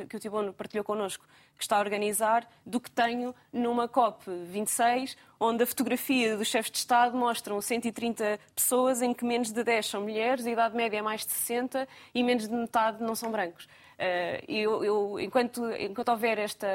[0.08, 1.26] que, o Tibono partilhou connosco,
[1.58, 6.78] que está a organizar, do que tenho numa COP26, onde a fotografia dos chefes de
[6.78, 11.02] Estado mostram 130 pessoas, em que menos de 10 são mulheres, a idade média é
[11.02, 13.66] mais de 60 e menos de metade não são brancos.
[13.66, 16.68] Uh, eu, eu, enquanto, enquanto houver esta,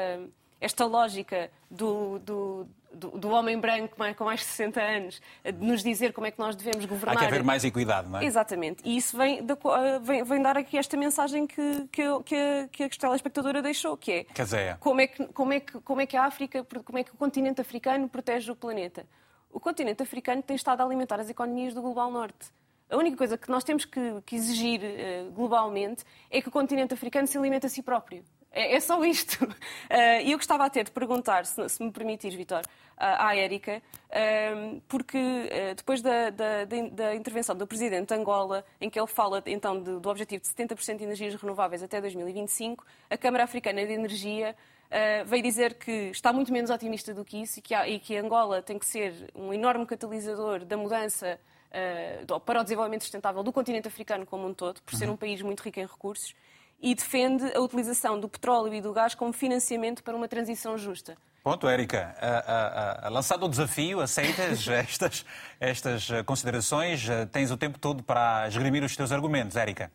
[0.59, 5.83] esta lógica do, do do, do, homem branco com mais de 60 anos, de nos
[5.83, 7.17] dizer como é que nós devemos governar.
[7.17, 8.25] Há que haver mais equidade, não é?
[8.25, 8.81] Exatamente.
[8.83, 12.67] E isso vem, de, eh, vem, vem dar aqui esta mensagem que, que, que, a,
[12.67, 14.77] que a telespectadora deixou, que é, dizer...
[14.79, 17.17] como, é que, como, é que, como é que a África, como é que o
[17.17, 19.05] continente africano protege o planeta.
[19.51, 22.51] O continente africano tem estado a alimentar as economias do Global Norte.
[22.89, 26.93] A única coisa que nós temos que, que exigir uh, globalmente é que o continente
[26.93, 28.23] africano se alimente a si próprio.
[28.51, 29.37] É, é só isto.
[30.23, 32.61] E eu gostava até de perguntar, se, se me permitires, Vitor,
[32.97, 33.81] à Érica,
[34.87, 39.81] porque depois da, da, da, intervenção do Presidente de Angola, em que ele fala então
[39.81, 44.55] do objetivo de 70% de energias renováveis até 2025, a Câmara Africana de Energia
[44.89, 47.99] uh, veio dizer que está muito menos otimista do que isso e que, há, e
[47.99, 51.39] que Angola tem que ser um enorme catalisador da mudança
[52.27, 55.13] uh, para o desenvolvimento sustentável do continente africano como um todo, por ser uhum.
[55.13, 56.35] um país muito rico em recursos,
[56.81, 61.17] e defende a utilização do petróleo e do gás como financiamento para uma transição justa.
[61.43, 62.15] Ponto, Érica.
[63.09, 65.25] lançado o desafio, aceitas estas,
[65.59, 67.05] estas considerações?
[67.31, 69.91] Tens o tempo todo para esgrimir os teus argumentos, Érica.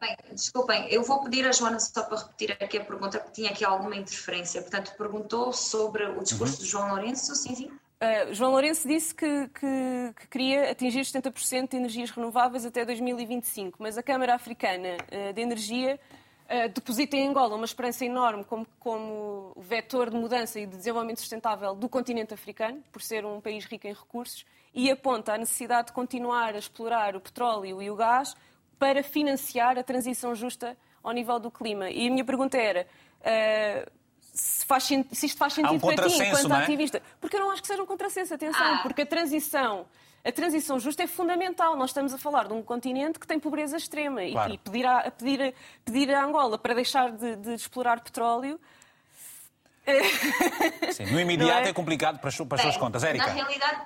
[0.00, 3.50] Bem, desculpem, eu vou pedir a Joana só para repetir aqui a pergunta, porque tinha
[3.50, 4.62] aqui alguma interferência.
[4.62, 6.62] Portanto, perguntou sobre o discurso uhum.
[6.62, 7.70] de João Lourenço, sim, sim?
[8.02, 13.76] Uh, João Lourenço disse que, que, que, queria atingir 70% de energias renováveis até 2025,
[13.78, 16.00] mas a Câmara Africana uh, de Energia
[16.46, 21.20] uh, deposita em Angola uma esperança enorme como, como vetor de mudança e de desenvolvimento
[21.20, 25.88] sustentável do continente africano, por ser um país rico em recursos, e aponta a necessidade
[25.88, 28.34] de continuar a explorar o petróleo e o gás
[28.78, 31.90] para financiar a transição justa ao nível do clima.
[31.90, 32.86] E a minha pergunta era.
[34.32, 36.62] Se, faz, se, isto faz sentido um para ti, enquanto é?
[36.62, 37.02] ativista.
[37.20, 38.80] Porque eu não acho que seja um contrassenso, atenção, ah.
[38.82, 39.86] porque a transição,
[40.24, 41.76] a transição justa é fundamental.
[41.76, 44.52] Nós estamos a falar de um continente que tem pobreza extrema claro.
[44.52, 45.54] e, e, pedir, a, pedir,
[45.84, 48.60] pedir a Angola para deixar de, de explorar petróleo.
[50.92, 51.70] Sim, no imediato é?
[51.70, 51.72] é?
[51.72, 53.02] complicado para as, para as suas contas.
[53.02, 53.26] Érica.
[53.26, 53.82] Na realidade,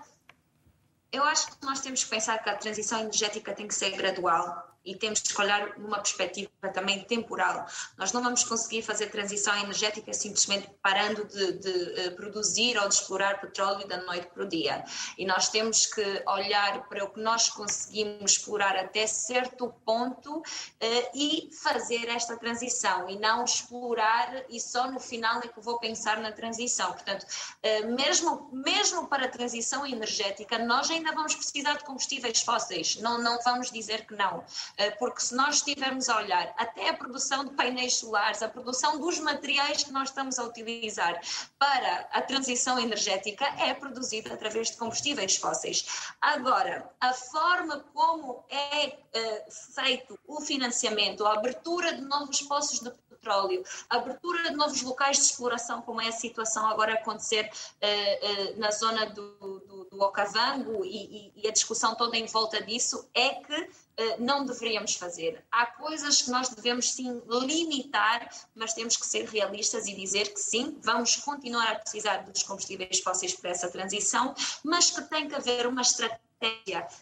[1.11, 4.74] eu acho que nós temos que pensar que a transição energética tem que ser gradual
[4.85, 7.67] e temos de escolher uma perspectiva também temporal.
[7.97, 12.95] Nós não vamos conseguir fazer transição energética simplesmente parando de, de uh, produzir ou de
[12.95, 14.85] explorar petróleo da noite para o dia.
[15.17, 20.43] E nós temos que olhar para o que nós conseguimos explorar até certo ponto uh,
[21.15, 26.21] e fazer esta transição e não explorar e só no final é que vou pensar
[26.21, 26.93] na transição.
[26.93, 32.97] Portanto, uh, mesmo, mesmo para a transição energética, nós ainda vamos precisar de combustíveis fósseis,
[32.97, 34.45] não, não vamos dizer que não.
[34.77, 38.99] Eh, porque se nós estivermos a olhar até a produção de painéis solares, a produção
[38.99, 41.21] dos materiais que nós estamos a utilizar
[41.59, 45.87] para a transição energética é produzida através de combustíveis fósseis.
[46.21, 52.91] Agora, a forma como é uh, feito o financiamento, a abertura de novos poços de
[53.25, 57.49] petróleo, a abertura de novos locais de exploração, como é a situação agora a acontecer
[57.49, 59.61] uh, na zona do,
[59.95, 63.69] do, Okavango e, e, e, a discussão toda em volta disso, é que uh,
[64.19, 65.45] não deveríamos fazer.
[65.51, 70.41] Há coisas que nós devemos sim limitar, mas temos que ser realistas e dizer que
[70.41, 75.35] sim, vamos continuar a precisar dos combustíveis fósseis para essa transição, mas que tem que
[75.35, 76.21] haver uma estratégia,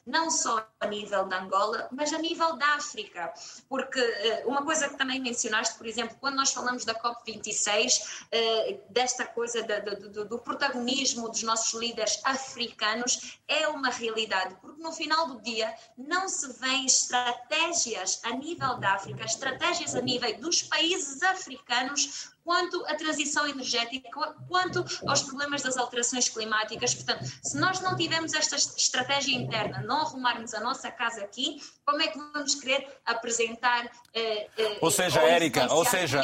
[0.07, 3.33] não só a nível da Angola, mas a nível da África.
[3.69, 8.27] Porque uh, uma coisa que também mencionaste, por exemplo, quando nós falamos da COP26, uh,
[8.33, 14.93] eh, desta coisa do, do protagonismo dos nossos líderes africanos, é uma realidade, porque no
[14.93, 20.63] final do dia não se vêem estratégias a nível da África, estratégias a nível dos
[20.63, 24.09] países africanos quanto à transição energética,
[24.49, 26.95] quanto aos problemas das alterações climáticas.
[26.95, 32.01] Portanto, se nós não tivermos esta estratégia interna, não arrumarmos a nossa casa aqui, como
[32.03, 36.23] é que vamos querer apresentar eh, eh, ou seja, ou Érica, ou seja,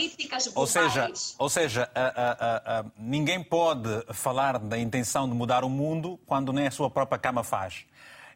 [0.55, 1.91] ou seja, ou seja,
[2.97, 7.43] ninguém pode falar da intenção de mudar o mundo quando nem a sua própria cama
[7.43, 7.85] faz.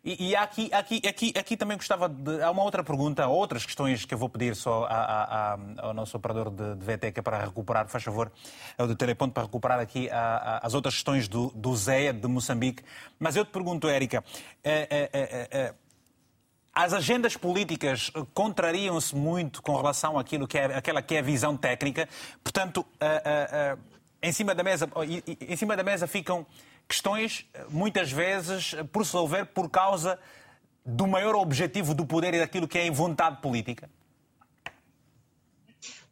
[0.05, 2.43] E, e aqui, aqui, aqui, aqui também gostava de.
[2.43, 5.95] Há uma outra pergunta, outras questões que eu vou pedir só a, a, a, ao
[5.95, 8.33] nosso operador de, de VTEC para recuperar, faz favor,
[8.77, 12.83] é o do Teleponto, para recuperar aqui as outras questões do, do de Moçambique.
[13.19, 14.25] Mas eu te pergunto, Érica.
[14.65, 15.75] É, é, é,
[16.75, 21.57] as agendas políticas contrariam-se muito com relação àquilo que é, àquela que é a visão
[21.57, 22.09] técnica.
[22.43, 23.81] Portanto, uh, uh, uh,
[24.23, 24.89] em cima da mesa,
[25.41, 26.47] em cima da mesa ficam
[26.89, 30.19] questões muitas vezes por se resolver por causa
[30.85, 33.89] do maior objetivo do poder e daquilo que é em vontade política?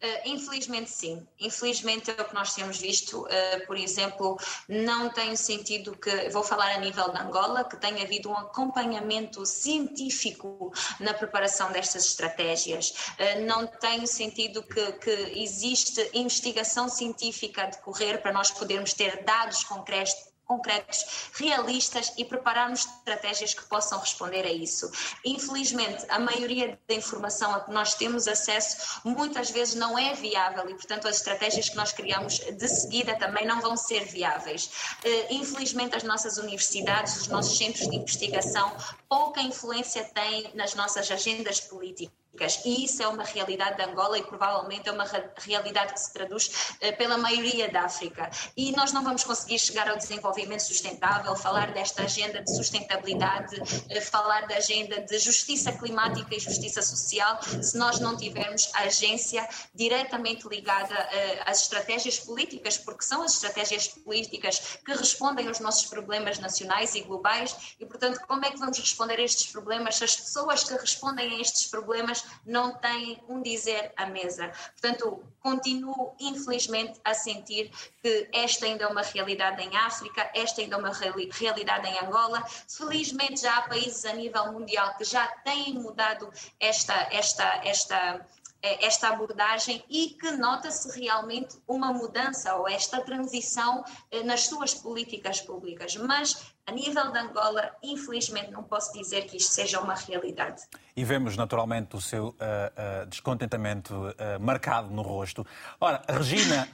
[0.02, 1.26] Uh, infelizmente, sim.
[1.38, 3.20] Infelizmente é o que nós temos visto.
[3.24, 8.02] Uh, por exemplo, não tem sentido que, vou falar a nível da Angola, que tenha
[8.02, 12.94] havido um acompanhamento científico na preparação destas estratégias.
[13.18, 19.22] Uh, não tem sentido que, que existe investigação científica a decorrer para nós podermos ter
[19.22, 24.90] dados concretos concretos, realistas e prepararmos estratégias que possam responder a isso.
[25.24, 30.68] Infelizmente, a maioria da informação a que nós temos acesso muitas vezes não é viável
[30.68, 34.68] e, portanto, as estratégias que nós criamos de seguida também não vão ser viáveis.
[35.04, 38.76] Eh, infelizmente, as nossas universidades, os nossos centros de investigação,
[39.08, 42.19] pouca influência têm nas nossas agendas políticas
[42.64, 45.04] e isso é uma realidade de Angola e provavelmente é uma
[45.36, 48.30] realidade que se traduz uh, pela maioria da África.
[48.56, 54.00] E nós não vamos conseguir chegar ao desenvolvimento sustentável, falar desta agenda de sustentabilidade, uh,
[54.00, 59.46] falar da agenda de justiça climática e justiça social, se nós não tivermos a agência
[59.74, 65.86] diretamente ligada uh, às estratégias políticas, porque são as estratégias políticas que respondem aos nossos
[65.86, 67.74] problemas nacionais e globais.
[67.78, 71.36] E, portanto, como é que vamos responder a estes problemas se as pessoas que respondem
[71.36, 74.52] a estes problemas não têm um dizer à mesa.
[74.80, 77.70] Portanto, continuo infelizmente a sentir
[78.02, 82.44] que esta ainda é uma realidade em África, esta ainda é uma realidade em Angola.
[82.68, 88.26] Felizmente já há países a nível mundial que já têm mudado esta, esta, esta
[88.62, 95.40] esta abordagem e que nota-se realmente uma mudança ou esta transição eh, nas suas políticas
[95.40, 95.96] públicas.
[95.96, 100.62] Mas, a nível de Angola, infelizmente não posso dizer que isto seja uma realidade.
[100.94, 105.46] E vemos naturalmente o seu uh, uh, descontentamento uh, marcado no rosto.
[105.80, 106.68] Ora, Regina,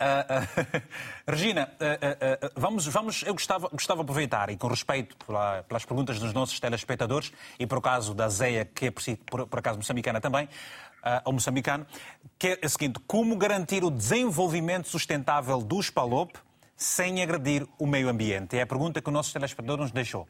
[1.27, 1.71] Regina,
[2.57, 6.59] vamos, vamos, eu gostava, gostava de aproveitar e com respeito pela, pelas perguntas dos nossos
[6.59, 10.49] telespectadores e por o caso da Zeia, que é por, por acaso moçambicana também,
[11.25, 11.87] ao moçambicano,
[12.39, 16.35] que é o seguinte: como garantir o desenvolvimento sustentável do Spalop
[16.77, 18.57] sem agredir o meio ambiente?
[18.57, 20.29] É a pergunta que o nosso telespectador nos deixou.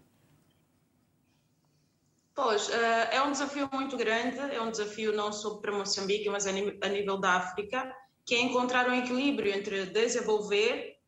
[2.35, 6.47] Pois, eh, é um desafio muito grande, é um desafio não só para Moçambique, mas
[6.47, 7.91] a nível da África,
[8.27, 10.99] que é encontrar um equilíbrio entre desenvolver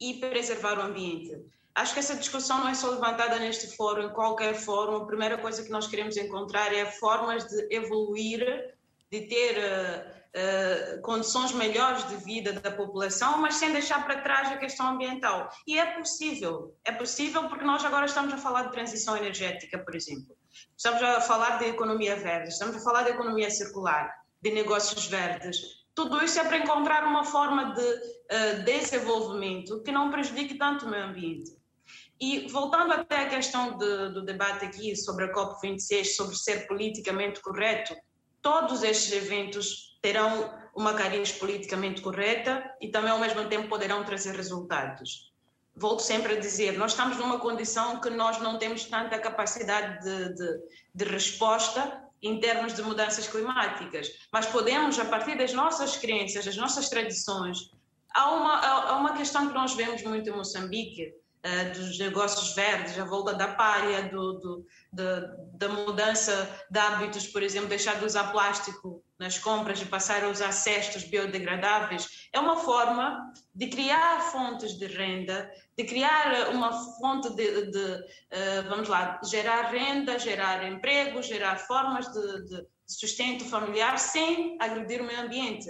[0.00, 1.40] e preservar o ambiente.
[1.72, 4.96] Acho que essa discussão não é só levantada neste fórum, em qualquer fórum.
[4.96, 8.74] A primeira coisa que nós queremos encontrar é formas de evoluir
[9.12, 14.50] de ter uh, uh, condições melhores de vida da população, mas sem deixar para trás
[14.50, 15.50] a questão ambiental.
[15.66, 19.94] E é possível, é possível porque nós agora estamos a falar de transição energética, por
[19.94, 20.34] exemplo.
[20.74, 24.10] Estamos a falar de economia verde, estamos a falar de economia circular,
[24.40, 25.60] de negócios verdes.
[25.94, 30.88] Tudo isso é para encontrar uma forma de uh, desenvolvimento que não prejudique tanto o
[30.88, 31.54] meio ambiente.
[32.18, 37.42] E voltando até à questão de, do debate aqui sobre a COP26, sobre ser politicamente
[37.42, 37.94] correto,
[38.42, 44.34] todos estes eventos terão uma cariz politicamente correta e também ao mesmo tempo poderão trazer
[44.34, 45.32] resultados.
[45.74, 50.34] Volto sempre a dizer, nós estamos numa condição que nós não temos tanta capacidade de,
[50.34, 50.60] de,
[50.94, 56.56] de resposta em termos de mudanças climáticas, mas podemos, a partir das nossas crenças, das
[56.56, 57.70] nossas tradições,
[58.14, 61.14] há uma, há uma questão que nós vemos muito em Moçambique,
[61.44, 64.66] uh, dos negócios verdes, a volta da palha, do, do,
[65.54, 70.28] da mudança de hábitos, por exemplo, deixar de usar plástico nas compras e passar a
[70.28, 77.30] usar cestos biodegradáveis, é uma forma de criar fontes de renda, de criar uma fonte
[77.30, 83.98] de, de uh, vamos lá, gerar renda, gerar emprego, gerar formas de, de sustento familiar
[83.98, 85.68] sem agredir o meio ambiente.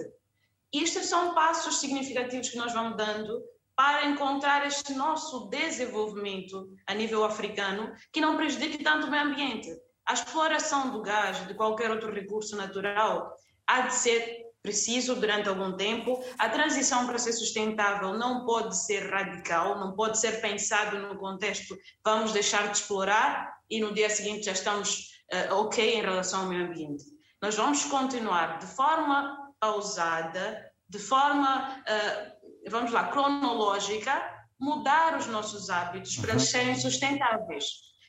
[0.73, 3.43] Estes são passos significativos que nós vamos dando
[3.77, 9.69] para encontrar este nosso desenvolvimento a nível africano que não prejudique tanto o meio ambiente.
[10.07, 13.33] A exploração do gás, de qualquer outro recurso natural,
[13.67, 16.23] há de ser preciso durante algum tempo.
[16.39, 21.77] A transição para ser sustentável não pode ser radical, não pode ser pensado no contexto
[22.05, 26.47] vamos deixar de explorar e no dia seguinte já estamos uh, ok em relação ao
[26.47, 27.05] meio ambiente.
[27.41, 34.23] Nós vamos continuar de forma pausada, de forma uh, vamos lá, cronológica,
[34.61, 36.51] mudar os nossos hábitos para eles uhum.
[36.51, 37.65] serem sustentáveis.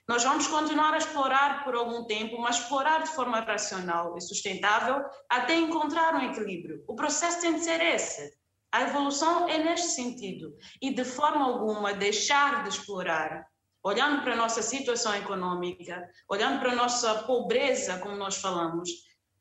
[0.07, 5.01] Nós vamos continuar a explorar por algum tempo, mas explorar de forma racional e sustentável
[5.29, 6.83] até encontrar um equilíbrio.
[6.87, 8.29] O processo tem de ser esse.
[8.71, 10.53] A evolução é neste sentido.
[10.81, 13.45] E de forma alguma deixar de explorar,
[13.81, 18.89] olhando para a nossa situação econômica, olhando para a nossa pobreza, como nós falamos,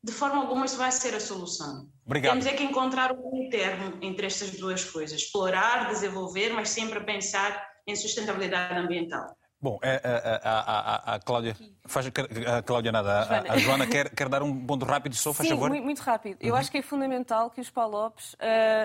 [0.04, 1.88] de forma alguma isso vai ser a solução.
[2.04, 2.32] Obrigado.
[2.32, 7.64] Temos é que encontrar um termo entre estas duas coisas, explorar, desenvolver, mas sempre pensar
[7.86, 9.36] em sustentabilidade ambiental.
[9.62, 11.56] Bom, a, a, a, a, Cláudia,
[11.86, 15.54] faz, a Cláudia nada, a, Joana quer, quer dar um ponto rápido só, faz Sim,
[15.54, 15.70] favor.
[15.70, 16.36] Muito, muito rápido.
[16.40, 16.58] Eu uhum.
[16.58, 18.36] acho que é fundamental que os PALOPs uh,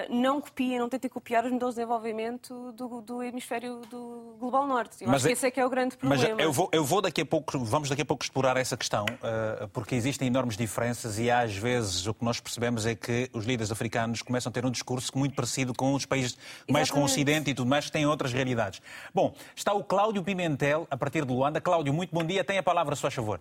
[0.09, 5.03] não copiem, não tentem copiar os modelos de desenvolvimento do, do hemisfério do Global Norte.
[5.03, 6.36] Eu mas acho que é- esse é que é o grande problema.
[6.36, 9.05] Mas eu vou, eu vou daqui a pouco, vamos daqui a pouco explorar essa questão,
[9.05, 13.45] uh, porque existem enormes diferenças e às vezes o que nós percebemos é que os
[13.45, 16.38] líderes africanos começam a ter um discurso muito parecido com os países
[16.69, 18.80] mais com o Ocidente e tudo mais, que têm outras realidades.
[19.11, 21.61] Bom, está o Cláudio Pimentel, a partir de Luanda.
[21.61, 22.43] Cláudio, muito bom dia.
[22.43, 23.39] Tem a palavra, se faz favor.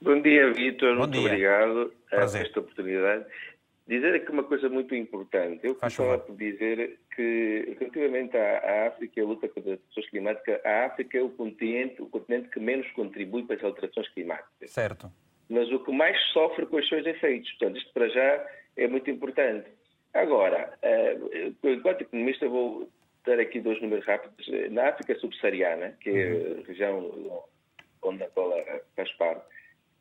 [0.00, 0.96] Bom dia, Vitor.
[0.96, 1.20] Muito dia.
[1.22, 3.24] obrigado por esta oportunidade.
[3.86, 5.60] Dizer aqui uma coisa muito importante.
[5.62, 10.60] Eu gostava por dizer que, relativamente à, África e a luta contra as alterações climáticas,
[10.64, 14.70] a África é o continente, o continente que menos contribui para as alterações climáticas.
[14.70, 15.10] Certo.
[15.50, 17.50] mas o que mais sofre com os seus efeitos.
[17.52, 19.68] Portanto, isto para já é muito importante.
[20.14, 22.88] Agora, uh, enquanto economista, vou
[23.24, 24.46] dar aqui dois números rápidos.
[24.70, 27.44] Na África subsaariana, que é a região
[28.02, 28.62] onde Angola
[28.96, 29.44] faz parte,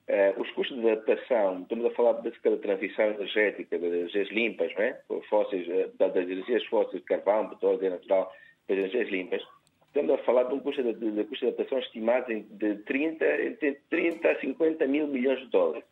[0.05, 4.81] Uh, os custos de adaptação, estamos a falar da transição energética, das energias limpas, não
[4.83, 4.99] é?
[5.29, 5.65] Fósseis,
[5.97, 8.29] das energias fósseis de carvão, petróleo, natural,
[8.67, 9.41] das energias limpas.
[9.87, 13.43] Estamos a falar de um custo de, de, de, custo de adaptação estimado de 30,
[13.43, 15.85] entre 30 a 50 mil milhões de dólares,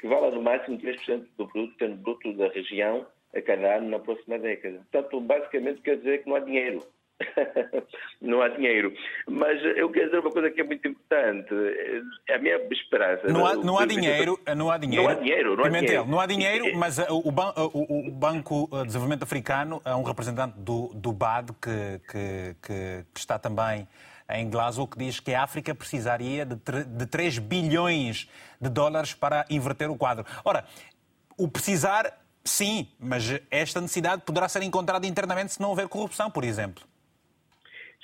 [0.00, 4.38] que vale no máximo 3% do produto bruto da região a cada ano na próxima
[4.38, 4.80] década.
[4.90, 6.82] Portanto, basicamente quer dizer que não há dinheiro.
[8.20, 8.92] não há dinheiro.
[9.28, 11.54] Mas eu quero dizer uma coisa que é muito importante.
[12.30, 13.28] A minha esperança.
[13.28, 14.38] Não há, não há dinheiro.
[14.56, 15.04] Não há dinheiro.
[15.04, 15.56] Não há dinheiro.
[15.56, 19.80] Não há dinheiro, não há dinheiro mas uh, o, o, o, Banco de Desenvolvimento Africano,
[19.84, 23.86] é um representante do, do BAD que, que, que, que está também
[24.30, 28.28] em Glasgow, que diz que a África precisaria de, de 3 bilhões
[28.60, 30.24] de dólares para inverter o quadro.
[30.44, 30.64] Ora,
[31.36, 36.44] o precisar, sim, mas esta necessidade poderá ser encontrada internamente se não houver corrupção, por
[36.44, 36.84] exemplo.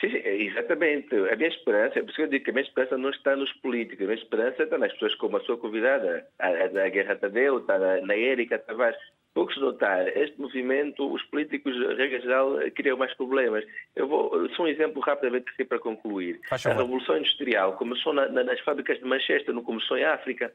[0.01, 1.12] Sim, sim, exatamente.
[1.14, 3.34] A minha esperança, é por isso que eu digo que a minha esperança não está
[3.34, 7.16] nos políticos, a minha esperança está nas pessoas como a sua convidada, a, a, Guerra
[7.16, 8.99] Tadeu, está na, na Érica Tavares.
[9.34, 13.64] Poucos notar, este movimento, os políticos, regra geral, criam mais problemas.
[13.95, 16.41] Eu vou, só um exemplo rapidamente para concluir.
[16.51, 20.53] A Revolução Industrial começou na, na, nas fábricas de Manchester, não começou em África.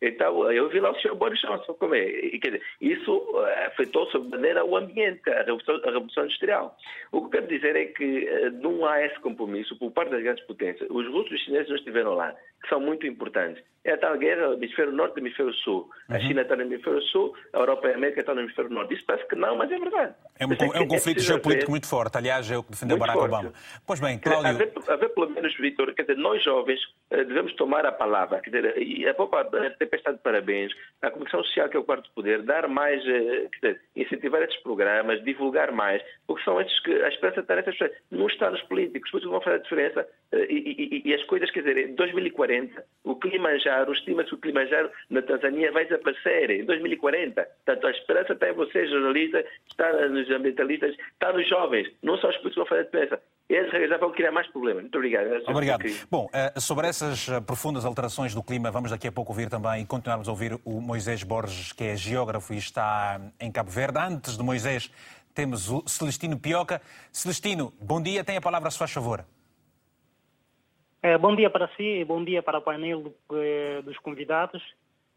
[0.00, 2.24] Então, eu vi lá o senhor Boris Johnson comer.
[2.24, 6.76] E, quer dizer, isso eh, afetou sobremaneira o ambiente, a revolução, a revolução, Industrial.
[7.10, 10.22] O que eu quero dizer é que uh, não há esse compromisso por parte das
[10.22, 10.88] grandes potências.
[10.90, 13.62] Os russos e os chineses não estiveram lá, que são muito importantes.
[13.84, 15.88] É a tal guerra, hemisfério norte e hemisfério sul.
[16.08, 16.16] Uhum.
[16.16, 18.94] A China está no hemisfério sul, a Europa e a América estão no hemisfério norte.
[18.94, 20.14] Isso parece que não, mas é verdade.
[20.38, 22.18] É um, é um conflito é geopolítico muito forte.
[22.18, 23.34] Aliás, é o que defendeu Barack forte.
[23.34, 23.52] Obama.
[23.86, 24.50] Pois bem, Cláudio...
[24.50, 26.80] Haver, haver pelo menos, Vitor, quer dizer, nós jovens
[27.10, 28.40] eh, devemos tomar a palavra.
[28.40, 29.14] Quer dizer, e a
[29.88, 30.72] Popa ter prestado parabéns
[31.02, 35.22] à Comissão Social, que é o quarto poder, dar mais, eh, dizer, incentivar estes programas,
[35.24, 37.96] divulgar mais, porque são estes que a esperança está nessas pessoas.
[38.10, 40.08] Não está nos políticos, por isso vão fazer a diferença.
[40.32, 44.38] Eh, e, e, e, as coisas, quer dizer, em 2040, o Kilimanjaro, estima-se que o
[44.38, 47.42] Kilimanjaro na Tanzânia vai desaparecer em 2040.
[47.42, 51.90] Portanto, a esperança está em vocês, jornalistas, está nos ambientalistas, está nos jovens.
[52.02, 53.22] Não só os políticos vão fazer a diferença.
[53.48, 54.82] Eles já vão criar mais problemas.
[54.82, 55.42] Muito obrigado.
[55.48, 55.82] Obrigado.
[56.10, 59.86] Bom, eh, sobre essas profundas alterações do clima, vamos daqui a pouco ouvir também e
[59.86, 63.98] continuarmos a ouvir o Moisés Borges, que é geógrafo e está em Cabo Verde.
[63.98, 64.92] Antes de Moisés,
[65.34, 66.82] temos o Celestino Pioca.
[67.12, 69.24] Celestino, bom dia, tem a palavra, se faz favor.
[71.00, 74.62] É, bom dia para si e bom dia para o painel eh, dos convidados.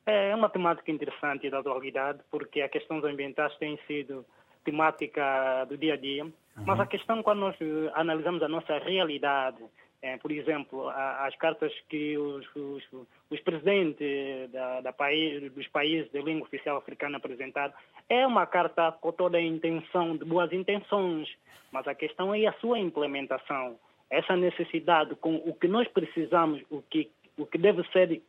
[0.05, 4.23] É uma temática interessante da atualidade, porque a questão dos ambientais tem sido
[4.63, 6.23] temática do dia a dia.
[6.23, 6.31] Uhum.
[6.65, 9.57] Mas a questão, quando nós eh, analisamos a nossa realidade,
[10.01, 12.83] é, por exemplo, as cartas que os, os,
[13.29, 17.73] os presidentes da, da país, dos países de língua oficial africana apresentaram,
[18.09, 21.29] é uma carta com toda a intenção, de boas intenções,
[21.71, 23.77] mas a questão é a sua implementação.
[24.09, 28.21] Essa necessidade com o que nós precisamos, o que, o que deve ser,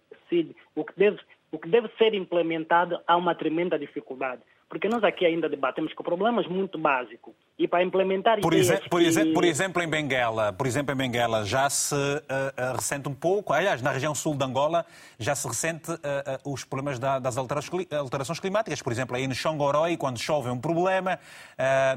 [0.76, 1.18] o que deve,
[1.50, 4.42] o que deve ser implementado, há uma tremenda dificuldade.
[4.72, 7.34] Porque nós aqui ainda debatemos com problemas muito básicos.
[7.58, 9.32] E para implementar por, exe por, que...
[9.34, 13.52] por exemplo, em Benguela, por exemplo, em Benguela já se uh, uh, ressente um pouco,
[13.52, 14.86] aliás, na região sul de Angola
[15.18, 15.98] já se ressente uh,
[16.50, 18.80] os problemas da, das alterações climáticas.
[18.80, 21.18] Por exemplo, aí no Xongoroi, quando chove é um problema.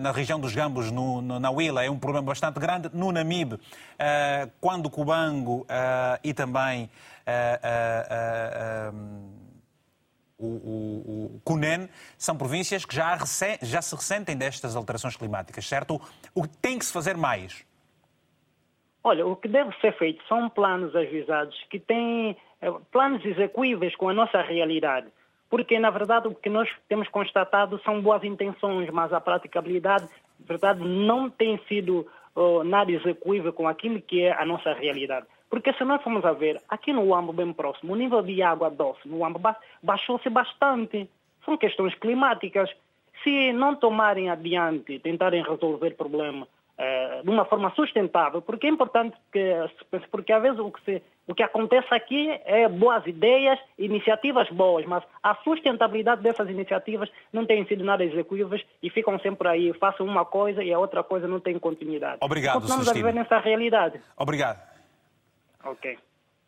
[0.02, 2.90] na região dos Gambos, no, no, na Huila, é um problema bastante grande.
[2.94, 3.58] No Namibe,
[4.60, 5.66] quando Cubango
[6.22, 6.90] e também
[10.38, 13.18] o, o, o Cunen, são províncias que já,
[13.62, 16.00] já se ressentem destas alterações climáticas, certo?
[16.34, 17.66] O que tem que se fazer mais?
[19.04, 24.10] Olha, o que deve ser feito são planos ajuizados que têm é, planos execuíveis com
[24.10, 25.08] a nossa realidade.
[25.50, 30.06] Porque, na verdade, o que nós temos constatado são boas intenções, mas a praticabilidade,
[30.40, 35.28] na verdade, não tem sido oh, nada execuível com aquilo que é a nossa realidade.
[35.50, 38.70] Porque se nós formos a ver, aqui no Uambo bem próximo, o nível de água
[38.70, 39.40] doce no Uambo
[39.82, 41.10] baixou-se bastante.
[41.46, 42.70] São questões climáticas.
[43.24, 48.70] Se não tomarem adiante, tentarem resolver o problema eh, de uma forma sustentável, porque é
[48.70, 49.40] importante que
[49.80, 53.58] se pense, porque às vezes o que, se, o que acontece aqui é boas ideias,
[53.80, 59.48] iniciativas boas, mas a sustentabilidade dessas iniciativas não tem sido nada execuíveis e ficam sempre
[59.48, 62.18] aí, façam uma coisa e a outra coisa não tem continuidade.
[62.20, 64.02] Obrigado, Continuamos a viver nessa realidade.
[64.18, 64.75] Obrigado.
[65.66, 65.98] Ok.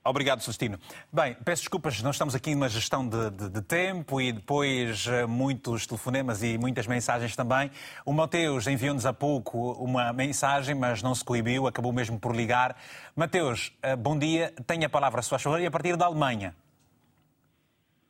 [0.06, 0.80] Obrigado, Celestino.
[1.12, 5.26] Bem, peço desculpas, nós estamos aqui numa gestão de, de, de, tempo e depois eh,
[5.26, 7.70] muitos telefonemas e muitas mensagens também.
[8.06, 12.78] O Mateus enviou-nos há pouco uma mensagem, mas não se coibiu, acabou mesmo por ligar.
[13.18, 16.56] Mateus, eh, bom dia, tenha a palavra, se faz favor, e a partir da Alemanha.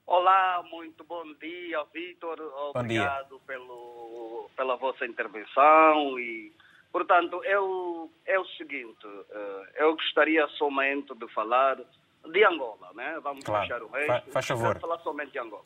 [0.06, 2.40] Olá, muito bom dia, Vitor.
[2.76, 6.54] Obrigado Pelo, pela vossa intervenção e
[6.92, 11.78] Portanto, eu, é o seguinte, uh, eu gostaria somente de falar
[12.26, 13.20] de Angola, né?
[13.22, 13.64] Vamos claro.
[13.64, 14.26] fechar o resto.
[14.26, 14.68] Fa faz favor.
[14.68, 15.66] Quero falar somente de Angola.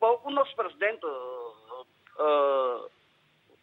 [0.00, 1.86] Bom, o nosso presidente uh,
[2.18, 2.90] uh,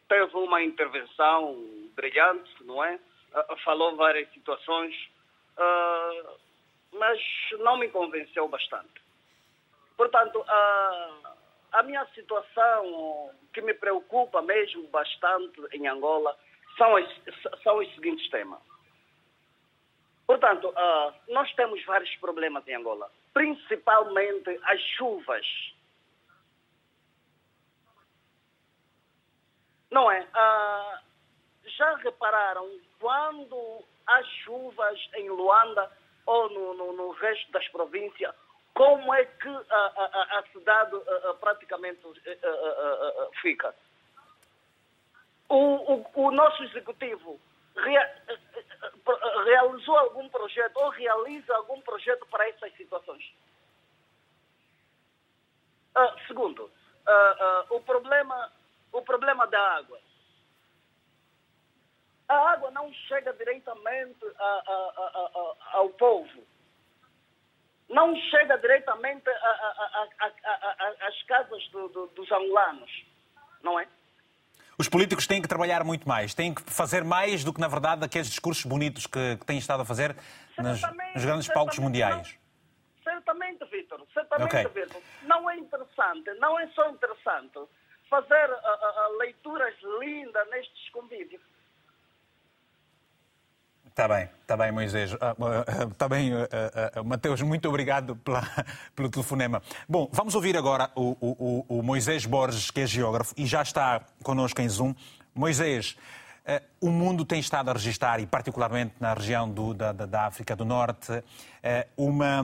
[0.07, 1.55] teve uma intervenção
[1.95, 2.99] brilhante, não é?
[3.65, 4.95] falou várias situações,
[6.93, 7.19] mas
[7.59, 9.01] não me convenceu bastante.
[9.97, 10.41] Portanto,
[11.75, 16.37] a minha situação que me preocupa mesmo bastante em Angola
[16.77, 17.09] são, as,
[17.63, 18.59] são os seguintes temas.
[20.27, 25.45] Portanto, uh, nós temos vários problemas em Angola, principalmente as chuvas.
[29.91, 30.21] Não é?
[30.21, 30.99] Uh,
[31.77, 32.69] já repararam
[32.99, 35.91] quando há chuvas em Luanda
[36.25, 38.33] ou no, no, no resto das províncias,
[38.73, 40.91] como é que a, a, a cidade
[41.39, 42.01] praticamente
[43.41, 43.73] fica?
[45.49, 47.39] O, o, o nosso executivo
[47.75, 48.23] rea,
[49.45, 53.23] realizou algum projeto ou realiza algum projeto para essas situações?
[55.95, 58.51] Uh, segundo, uh, uh, o, problema,
[58.91, 59.99] o problema da água.
[62.27, 66.43] A água não chega diretamente a, a, a, ao povo.
[67.87, 69.29] Não chega diretamente
[71.01, 73.05] às casas do, do, dos angolanos,
[73.61, 73.87] não é?
[74.77, 78.03] Os políticos têm que trabalhar muito mais, têm que fazer mais do que, na verdade,
[78.03, 80.15] aqueles discursos bonitos que, que têm estado a fazer
[80.57, 80.81] nas,
[81.13, 82.37] nos grandes palcos mundiais.
[83.05, 84.67] Não, certamente, Vitor, certamente, okay.
[84.67, 85.01] Vitor.
[85.23, 87.59] Não é interessante, não é só interessante
[88.09, 91.41] fazer uh, uh, leituras lindas nestes convívios.
[93.95, 95.13] Está bem, está bem, Moisés.
[95.13, 96.31] Está ah, bem,
[97.05, 98.43] Mateus, muito obrigado pela,
[98.93, 99.61] pelo telefonema.
[99.87, 104.01] Bom, vamos ouvir agora o, o, o, Moisés Borges, que é geógrafo, e já está
[104.21, 104.93] connosco em Zoom.
[105.33, 105.95] Moisés,
[106.81, 110.65] o mundo tem estado a registrar, e particularmente na região do, da, da, África do
[110.65, 111.23] Norte,
[111.95, 112.43] uma,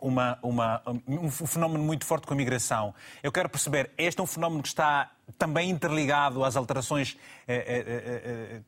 [0.00, 2.94] uma, uma, um fenómeno muito forte com a migração.
[3.24, 7.16] Eu quero perceber, este é um fenómeno que está também interligado às alterações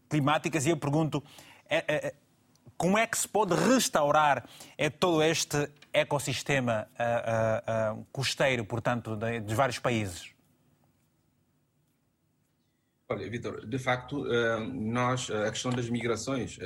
[0.08, 1.22] climáticas, e eu pergunto
[1.70, 2.14] é, é, é,
[2.76, 9.16] como é que se pode restaurar é, todo este ecossistema uh, uh, uh, costeiro, portanto,
[9.16, 10.34] de, dos vários países?
[13.08, 14.24] Olha, Vitor, de facto,
[14.72, 16.56] nós, a questão das migrações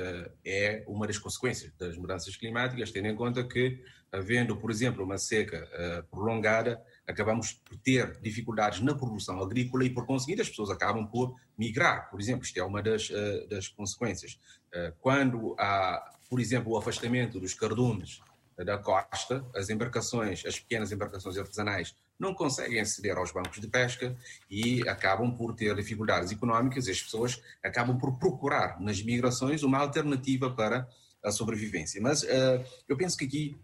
[0.45, 5.17] é uma das consequências das mudanças climáticas, tendo em conta que, havendo, por exemplo, uma
[5.17, 5.67] seca
[6.11, 11.35] prolongada, acabamos por ter dificuldades na produção agrícola e, por conseguinte, as pessoas acabam por
[11.57, 12.09] migrar.
[12.09, 14.39] Por exemplo, isto é uma das, uh, das consequências.
[14.73, 18.21] Uh, quando há, por exemplo, o afastamento dos cardumes
[18.57, 24.15] da costa, as embarcações, as pequenas embarcações artesanais, não conseguem aceder aos bancos de pesca
[24.49, 30.49] e acabam por ter dificuldades económicas as pessoas acabam por procurar nas migrações uma alternativa
[30.49, 30.87] para
[31.23, 32.01] a sobrevivência.
[32.01, 33.57] Mas uh, eu penso que aqui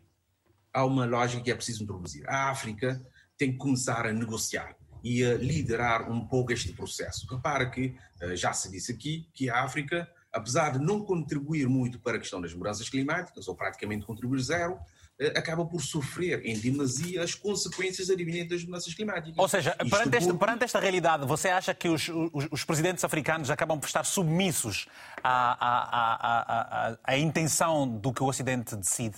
[0.74, 2.28] há uma lógica que é preciso introduzir.
[2.28, 3.02] A África
[3.42, 7.26] tem que começar a negociar e a liderar um pouco este processo.
[7.28, 12.00] Repara que, eh, já se disse aqui, que a África, apesar de não contribuir muito
[12.00, 14.78] para a questão das mudanças climáticas, ou praticamente contribuir zero,
[15.20, 19.40] eh, acaba por sofrer em demasia as consequências advinentes das mudanças climáticas.
[19.40, 23.50] Ou seja, perante, este, perante, esta realidade, você acha que os, os, os, presidentes africanos
[23.50, 24.86] acabam por estar submissos
[25.24, 29.16] à, à, à, à intenção do que o Ocidente decide?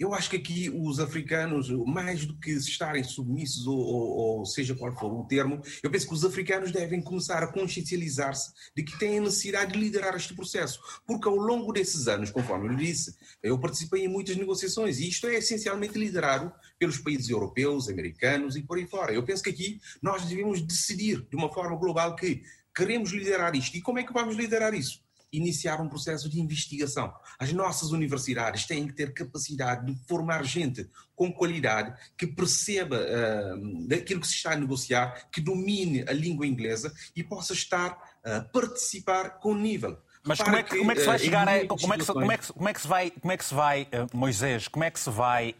[0.00, 4.74] Eu acho que aqui os africanos, mais do que estarem submissos ou, ou, ou, seja
[4.74, 8.98] qual for o termo, eu penso que os africanos devem começar a consciencializar-se de que
[8.98, 10.80] têm a necessidade de liderar este processo.
[11.06, 15.06] Porque ao longo desses anos, conforme eu lhe disse, eu participei em muitas negociações e
[15.06, 19.12] isto é essencialmente liderado pelos países europeus, americanos e por aí fora.
[19.12, 22.42] Eu penso que aqui nós devemos decidir de uma forma global que
[22.74, 23.76] queremos liderar isto.
[23.76, 25.02] E como é que vamos liderar isso?
[25.32, 27.12] Iniciar um processo de investigação.
[27.38, 33.86] As nossas universidades têm que ter capacidade de formar gente com qualidade, que perceba uh,
[33.86, 38.40] daquilo que se está a negociar, que domine a língua inglesa e possa estar a
[38.40, 39.98] participar com nível.
[40.22, 41.66] Mas como é, que, como é que se vai eh, chegar a.
[41.66, 43.54] Como é que, como, é que, como é que se vai, como é que se
[43.54, 45.54] vai uh, Moisés, como é que se vai uh,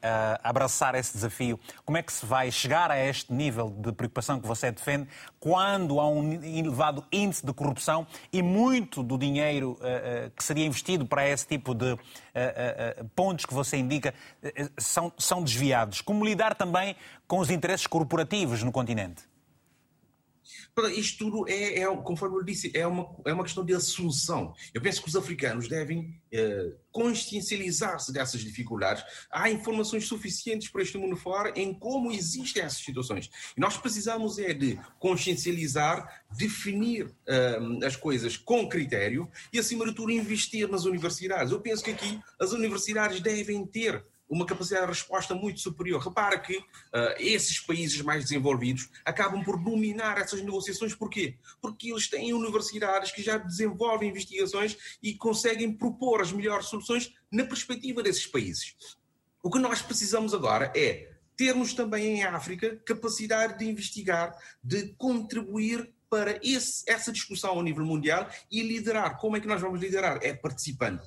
[0.44, 1.58] abraçar esse desafio?
[1.82, 5.08] Como é que se vai chegar a este nível de preocupação que você defende
[5.38, 11.06] quando há um elevado índice de corrupção e muito do dinheiro uh, que seria investido
[11.06, 11.96] para esse tipo de
[13.16, 14.14] pontos que você indica
[14.78, 16.00] são, são desviados?
[16.00, 16.96] Como lidar também
[17.26, 19.29] com os interesses corporativos no continente?
[20.94, 24.54] Isto tudo é, é, conforme eu disse, é uma, é uma questão de assunção.
[24.72, 29.04] Eu penso que os africanos devem eh, consciencializar-se dessas dificuldades.
[29.30, 33.30] Há informações suficientes para este mundo fora em como existem essas situações.
[33.56, 39.92] E nós precisamos é de consciencializar, definir eh, as coisas com critério e, acima de
[39.92, 41.52] tudo, investir nas universidades.
[41.52, 46.00] Eu penso que aqui as universidades devem ter uma capacidade de resposta muito superior.
[46.00, 46.64] Repara que uh,
[47.18, 50.94] esses países mais desenvolvidos acabam por dominar essas negociações.
[50.94, 51.36] Porquê?
[51.60, 57.44] Porque eles têm universidades que já desenvolvem investigações e conseguem propor as melhores soluções na
[57.44, 58.76] perspectiva desses países.
[59.42, 65.92] O que nós precisamos agora é termos também em África capacidade de investigar, de contribuir
[66.10, 69.16] para esse, essa discussão ao nível mundial e liderar.
[69.18, 70.18] Como é que nós vamos liderar?
[70.22, 71.00] É participando.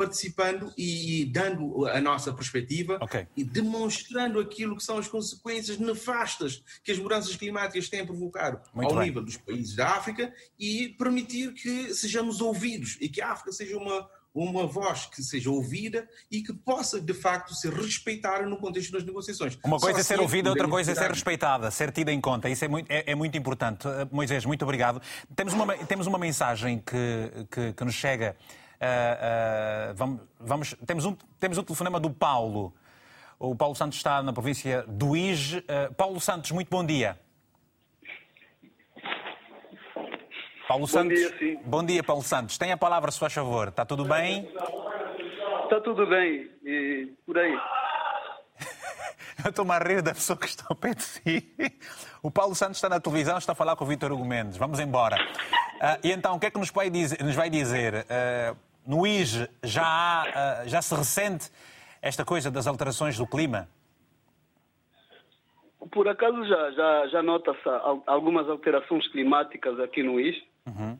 [0.00, 3.26] Participando e, dando a nossa perspectiva okay.
[3.36, 8.90] e demonstrando aquilo que são as consequências nefastas que as mudanças climáticas têm provocado Muito
[8.90, 9.08] ao bem.
[9.08, 13.76] nível dos países da África e permitir que sejamos ouvidos e que a África seja
[13.76, 18.92] uma, uma voz que seja ouvida e que possa, de facto, ser respeitada no contexto
[18.92, 19.58] das negociações.
[19.64, 22.20] Uma coisa Só é ser assim ouvida, outra coisa é ser respeitada, ser tida em
[22.20, 22.48] conta.
[22.48, 23.86] Isso é muito, é, é muito importante.
[24.10, 25.02] Moisés, muito obrigado.
[25.34, 28.36] Temos uma, temos uma mensagem que, que, que nos chega.
[28.80, 32.74] Uh, uh, vamos, vamos, temos, um, temos um telefonema do Paulo.
[33.38, 35.64] O Paulo Santos está na província do Ige.
[35.96, 37.18] Paulo Santos, muito bom dia.
[40.70, 41.18] Paulo Bom Santos.
[41.18, 41.58] Dia, sim.
[41.64, 42.56] Bom dia, Paulo Santos.
[42.56, 43.68] Tem a palavra, se faz favor.
[43.68, 44.48] Está tudo bem?
[45.64, 46.48] Está tudo bem.
[46.64, 47.58] E por aí.
[49.44, 51.52] Eu estou-me a rir da pessoa que está ao pé de si.
[52.22, 54.58] O Paulo Santos está na televisão, está a falar com o Vítor Hugo Mendes.
[54.58, 55.16] Vamos embora.
[55.16, 57.20] Uh, e então, o que é que nos vai dizer?
[57.20, 58.06] Nos vai dizer?
[58.06, 58.56] Uh,
[58.86, 61.50] no IGE já, há, uh, já se ressente
[62.02, 63.68] esta coisa das alterações do clima?
[65.90, 67.68] Por acaso já, já, já nota-se
[68.06, 70.42] algumas alterações climáticas aqui no IGE.
[70.66, 70.98] Uhum.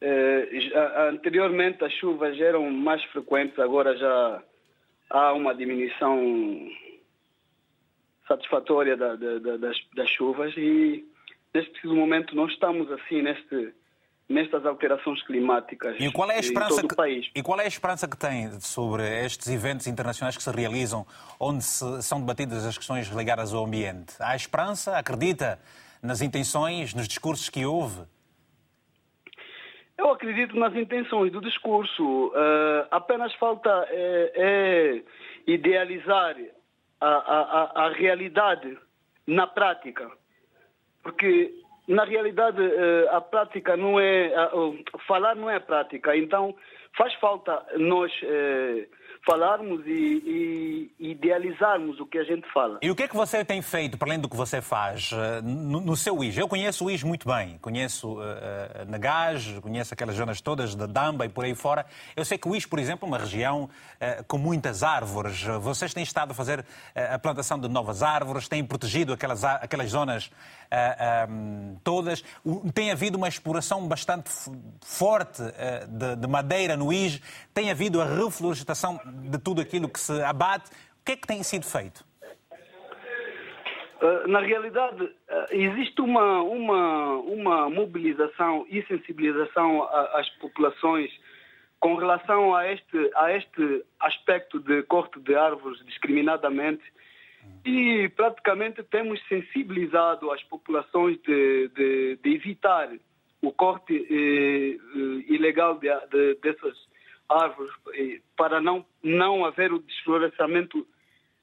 [0.00, 0.70] Eh,
[1.08, 4.42] anteriormente as chuvas eram mais frequentes, agora já
[5.10, 6.70] há uma diminuição
[8.28, 11.04] satisfatória da, da, da, das, das, chuvas e
[11.52, 13.74] neste preciso momento não estamos assim neste,
[14.28, 17.30] nestas alterações climáticas e qual é a esperança em todo que, o país.
[17.34, 21.06] E qual é a esperança que tem sobre estes eventos internacionais que se realizam
[21.40, 24.14] onde se, são debatidas as questões ligadas ao ambiente?
[24.20, 24.98] Há esperança?
[24.98, 25.58] Acredita
[26.02, 28.02] nas intenções, nos discursos que houve?
[29.96, 32.28] Eu acredito nas intenções do discurso.
[32.28, 35.02] Uh, apenas falta é, é
[35.52, 36.36] idealizar
[37.00, 38.78] a, a, a, realidade
[39.26, 40.08] na prática.
[41.02, 41.52] Porque,
[41.88, 44.30] na realidade, uh, a prática não é.
[45.06, 46.14] Falar não é prática.
[46.14, 46.54] Então,
[46.96, 48.86] faz falta nós uh,
[49.24, 52.78] falarmos e, e, idealizarmos o que a gente fala.
[52.82, 55.40] E o que é que você tem feito, para além do que você faz, eh,
[55.42, 56.40] no, no seu IJ?
[56.40, 57.58] Eu conheço o IJ muito bem.
[57.58, 61.86] Conheço uh, conheço aquelas zonas todas da Damba e por aí fora.
[62.16, 65.42] Eu sei que o IJ, por exemplo, é uma região uh, com muitas árvores.
[65.60, 66.64] Vocês têm estado a fazer
[66.94, 70.30] a plantação de novas árvores, têm protegido aquelas, aquelas zonas
[71.82, 72.22] todas.
[72.74, 74.30] Tem havido uma exploração bastante
[74.82, 75.42] forte
[75.88, 77.22] de, de madeira no IJ.
[77.54, 80.70] Tem havido a reflorestação de tudo aquilo que se abate.
[81.00, 82.06] O que é que tem sido feito?
[84.00, 85.12] Uh, na realidade, uh,
[85.50, 89.82] existe uma, uma, uma mobilização e sensibilização
[90.14, 91.10] às populações
[91.80, 96.82] com relação a este, a este aspecto de corte de árvores discriminadamente
[97.64, 102.90] e praticamente temos sensibilizado as populações de, de, de evitar
[103.40, 106.76] o corte eh, eh ilegal de, de, dessas
[107.28, 107.72] árvores
[108.36, 110.86] para não, não haver o desflorestamento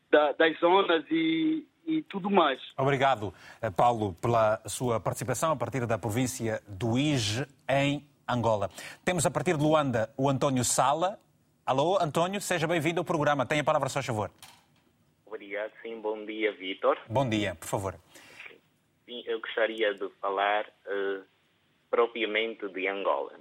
[0.10, 2.60] da, das zonas e, e tudo mais.
[2.78, 8.70] Obrigado, eh, Paulo, pela sua participação a partir da província do Ige, em Angola.
[9.04, 11.20] Temos a partir de Luanda o António Sala.
[11.66, 13.46] Alô, António, seja bem-vindo ao programa.
[13.46, 14.32] Tenha a palavra, só favor.
[15.26, 16.00] Obrigado, sim.
[16.00, 16.98] Bom dia, Vitor.
[17.10, 17.96] Bom dia, por favor.
[19.06, 21.24] Sim, eu gostaria de falar uh,
[21.90, 23.34] propriamente de Angola.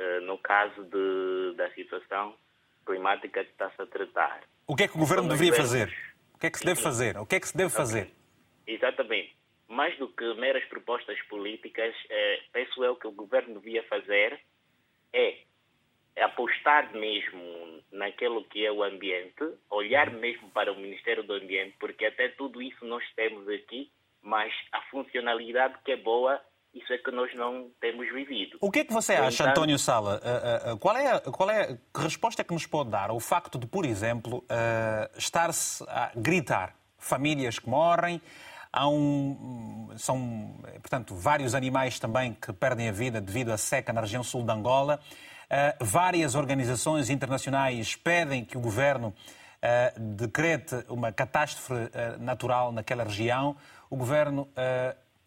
[0.00, 2.34] Eh, no caso de, da situação
[2.86, 4.40] climática que está-se a tratar.
[4.66, 5.94] O que é que o governo deveria fazer?
[6.32, 7.18] O que é que se deve fazer?
[7.18, 8.04] O que é que se deve fazer?
[8.04, 8.74] Okay.
[8.74, 9.36] Exatamente.
[9.68, 14.40] Mais do que meras propostas políticas, eh, penso eu que o governo devia fazer
[15.12, 15.36] é
[16.18, 22.06] apostar mesmo naquilo que é o ambiente, olhar mesmo para o Ministério do Ambiente, porque
[22.06, 23.90] até tudo isso nós temos aqui,
[24.22, 26.40] mas a funcionalidade que é boa
[26.74, 28.58] isso é que nós não temos vivido.
[28.60, 29.50] O que é que você acha, então...
[29.50, 30.20] António Sala?
[30.20, 33.58] Uh, uh, qual, é, qual é que resposta é que nos pode dar ao facto
[33.58, 34.44] de, por exemplo,
[35.16, 38.20] estar-se a gritar famílias que morrem,
[38.72, 44.00] Há um, são, portanto, vários animais também que perdem a vida devido à seca na
[44.00, 45.00] região sul de Angola.
[45.46, 51.88] Uh, várias organizações internacionais pedem que o governo uh, decrete uma catástrofe uh,
[52.20, 53.56] natural naquela região.
[53.90, 54.48] O governo,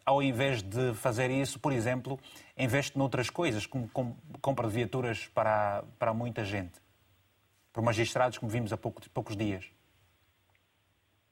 [0.05, 2.19] ao invés de fazer isso, por exemplo,
[2.57, 3.89] investe noutras coisas, como,
[4.41, 6.79] compra de viaturas para, para muita gente,
[7.71, 9.71] por magistrados, como vimos há pouco, poucos dias.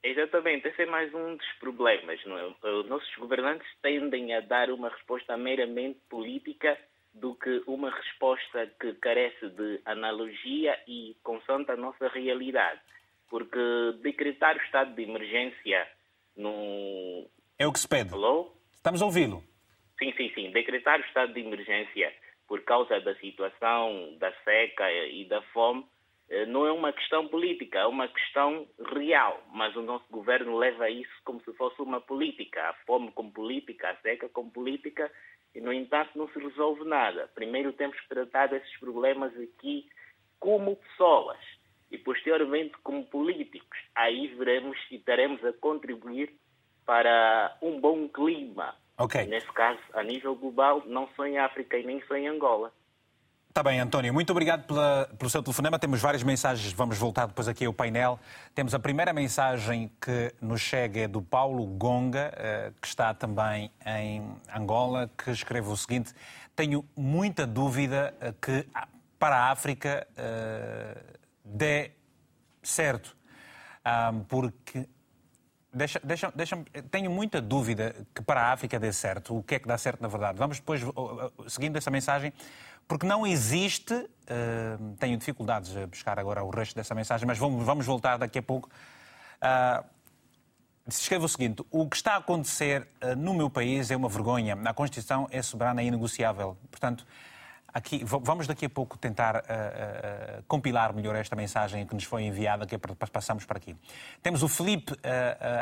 [0.03, 2.19] Exatamente, esse é mais um dos problemas.
[2.25, 2.67] É?
[2.67, 6.77] Os nossos governantes tendem a dar uma resposta meramente política
[7.13, 12.79] do que uma resposta que carece de analogia e consanta a nossa realidade.
[13.29, 13.59] Porque
[14.01, 15.87] decretar o estado de emergência
[16.35, 17.29] no.
[17.59, 18.13] É o que se pede.
[18.13, 18.51] Alô?
[18.81, 19.43] Estamos a ouvi-lo.
[19.99, 20.49] Sim, sim, sim.
[20.49, 22.11] Decretar o estado de emergência
[22.47, 25.85] por causa da situação da seca e da fome
[26.27, 30.89] eh, não é uma questão política, é uma questão real, mas o nosso governo leva
[30.89, 35.11] isso como se fosse uma política, a fome como política, a seca como política,
[35.53, 37.29] e no entanto não se resolve nada.
[37.35, 39.87] Primeiro temos que tratar desses problemas aqui
[40.39, 41.37] como pessoas
[41.91, 43.77] e posteriormente como políticos.
[43.93, 46.33] Aí veremos se estaremos a contribuir
[46.91, 48.75] para um bom clima.
[48.97, 49.25] Okay.
[49.25, 52.69] Nesse caso, a nível global, não só em África e nem só em Angola.
[53.47, 54.13] Está bem, António.
[54.13, 55.79] Muito obrigado pela, pelo seu telefonema.
[55.79, 58.19] Temos várias mensagens, vamos voltar depois aqui ao painel.
[58.53, 63.71] Temos a primeira mensagem que nos chega é do Paulo Gonga, eh, que está também
[63.85, 66.13] em Angola, que escreve o seguinte:
[66.53, 68.67] Tenho muita dúvida eh, que
[69.17, 71.91] para a África uh, dê
[72.61, 73.15] certo,
[74.27, 74.87] porque
[75.73, 76.57] Deixa, deixa, deixa,
[76.89, 79.37] tenho muita dúvida que para a África dê certo.
[79.37, 80.37] O que é que dá certo na verdade?
[80.37, 80.81] Vamos depois,
[81.47, 82.33] seguindo essa mensagem,
[82.87, 83.93] porque não existe.
[83.93, 88.39] Uh, tenho dificuldades a buscar agora o resto dessa mensagem, mas vamos, vamos voltar daqui
[88.39, 88.69] a pouco.
[89.41, 89.85] Uh,
[90.85, 94.57] escreve o seguinte: o que está a acontecer uh, no meu país é uma vergonha.
[94.65, 96.57] A Constituição é soberana e inegociável.
[96.69, 97.07] Portanto,
[97.73, 102.23] aqui, vamos daqui a pouco tentar uh, uh, compilar melhor esta mensagem que nos foi
[102.23, 102.77] enviada, que é
[103.11, 103.75] passamos para aqui.
[104.21, 104.93] Temos o Felipe,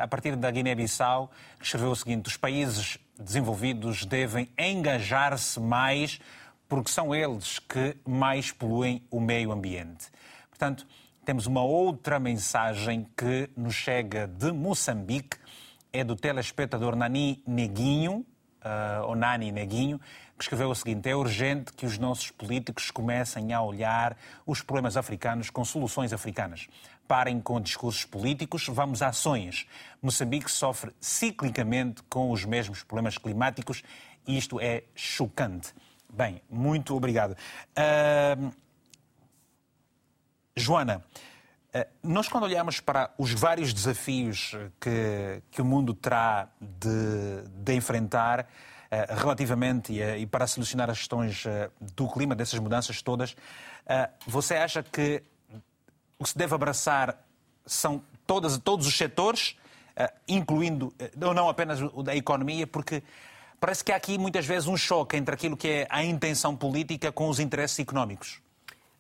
[0.02, 6.20] a partir da Guiné-Bissau, que escreveu o seguinte: os países desenvolvidos devem engajar-se mais
[6.68, 10.08] porque são eles que mais poluem o meio ambiente.
[10.50, 10.86] Portanto,
[11.26, 15.38] temos uma outra mensagem que nos chega de Moçambique,
[15.92, 18.26] é do telespectador Nani Neguinho,
[18.64, 20.00] uh, ou Nani Neguinho,
[20.38, 24.98] que escreveu o seguinte: é urgente que os nossos políticos comecem a olhar os problemas
[24.98, 26.68] africanos com soluções africanas.
[27.08, 29.66] Parem com discursos políticos, vamos a ações.
[30.02, 33.84] Moçambique sofre ciclicamente com os mesmos problemas climáticos
[34.28, 35.74] e isto é chocante.
[36.12, 37.36] Bem, muito obrigado.
[37.72, 38.52] Uh,
[40.56, 41.04] Joana,
[42.04, 48.42] nós quando olhamos para os vários desafios que, que o mundo terá de, de enfrentar
[48.42, 51.44] uh, relativamente e, para solucionar as questões
[51.96, 53.36] do clima, dessas mudanças todas,
[54.28, 55.24] você acha que
[56.18, 57.18] o que se deve abraçar
[57.66, 59.56] são todas, todos os setores,
[60.28, 63.02] incluindo, não apenas o da economia, porque
[63.60, 67.12] Parece que há aqui muitas vezes um choque entre aquilo que é a intenção política
[67.12, 68.42] com os interesses económicos.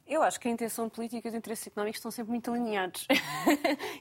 [0.10, 3.08] Eu acho que a intenção política e os interesses económicos estão sempre muito alinhados.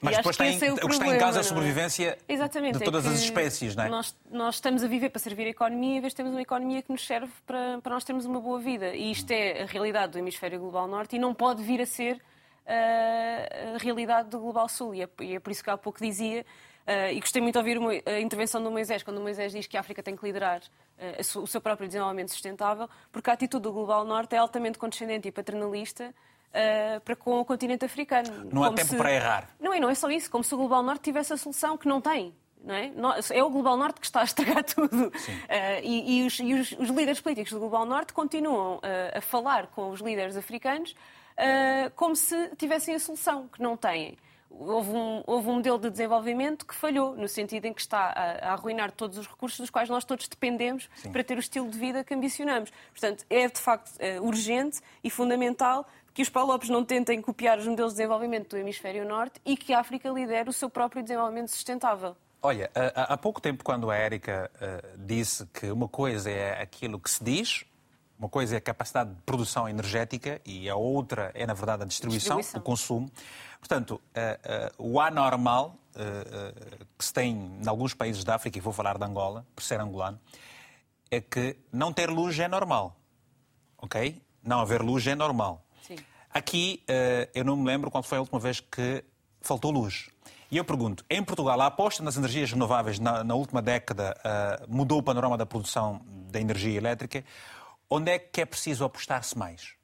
[0.01, 2.83] Mas depois tem, é o, o que está em causa é a sobrevivência Exatamente, de
[2.83, 3.89] todas é as espécies, não é?
[3.89, 6.81] Nós, nós, estamos a viver para servir a economia, em vez de termos uma economia
[6.81, 8.95] que nos serve para, para nós termos uma boa vida.
[8.95, 12.15] E isto é a realidade do hemisfério global norte e não pode vir a ser
[12.15, 14.95] uh, a realidade do global sul.
[14.95, 16.43] E é, e é por isso que há pouco dizia
[16.89, 19.77] Uh, e gostei muito de ouvir a intervenção do Moisés, quando o Moisés diz que
[19.77, 20.59] a África tem que liderar
[21.35, 25.31] o seu próprio desenvolvimento sustentável, porque a atitude do Global Norte é altamente condescendente e
[25.31, 26.13] paternalista
[26.49, 28.49] uh, para com o continente africano.
[28.51, 28.97] Não há tempo se...
[28.97, 29.49] para errar.
[29.59, 31.87] Não, e não é só isso, como se o Global Norte tivesse a solução que
[31.87, 32.33] não tem.
[32.61, 32.91] Não é?
[33.31, 35.11] é o Global Norte que está a estragar tudo.
[35.81, 38.81] e, e, os, e os, os, líderes políticos do Global Norte continuam
[39.15, 40.93] a falar com os líderes africanos
[41.95, 44.17] como se tivessem a solução, que não têm
[44.49, 48.49] houve um, houve um modelo de desenvolvimento que falhou, no sentido em que está a,
[48.49, 51.11] a arruinar todos os recursos dos quais nós todos dependemos Sim.
[51.11, 52.71] para ter o estilo de vida que ambicionamos.
[52.91, 57.67] Portanto, é de facto é, urgente e fundamental que os Palopes não tentem copiar os
[57.67, 61.49] modelos de desenvolvimento do hemisfério norte e que a África lidere o seu próprio desenvolvimento
[61.49, 62.15] sustentável.
[62.41, 67.09] Olha, há pouco tempo, quando a Érica uh, disse que uma coisa é aquilo que
[67.09, 67.65] se diz,
[68.19, 71.85] uma coisa é a capacidade de produção energética e a outra é, na verdade, a
[71.85, 72.59] distribuição, distribuição.
[72.59, 73.11] o consumo.
[73.59, 78.61] Portanto, uh, uh, o anormal uh, que se tem em alguns países da África, e
[78.61, 80.19] vou falar de Angola, por ser angolano,
[81.09, 82.95] é que não ter luz é normal.
[83.77, 84.21] Ok?
[84.43, 85.65] Não haver luz é normal.
[85.81, 85.95] Sim.
[86.33, 86.83] Aqui,
[87.33, 89.03] eu não me lembro qual foi a última vez que
[89.41, 90.09] faltou luz.
[90.51, 94.75] E eu pergunto, em Portugal, a aposta nas energias renováveis na, na última década uh,
[94.75, 96.01] mudou o panorama da produção
[96.31, 97.23] da energia elétrica.
[97.89, 99.75] Onde é que é preciso apostar-se mais?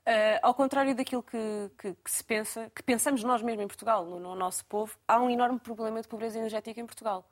[0.00, 1.38] Uh, ao contrário daquilo que,
[1.78, 5.20] que, que, se pensa, que pensamos nós mesmos em Portugal, no, no, nosso povo, há
[5.20, 7.24] um enorme problema de pobreza energética em Portugal.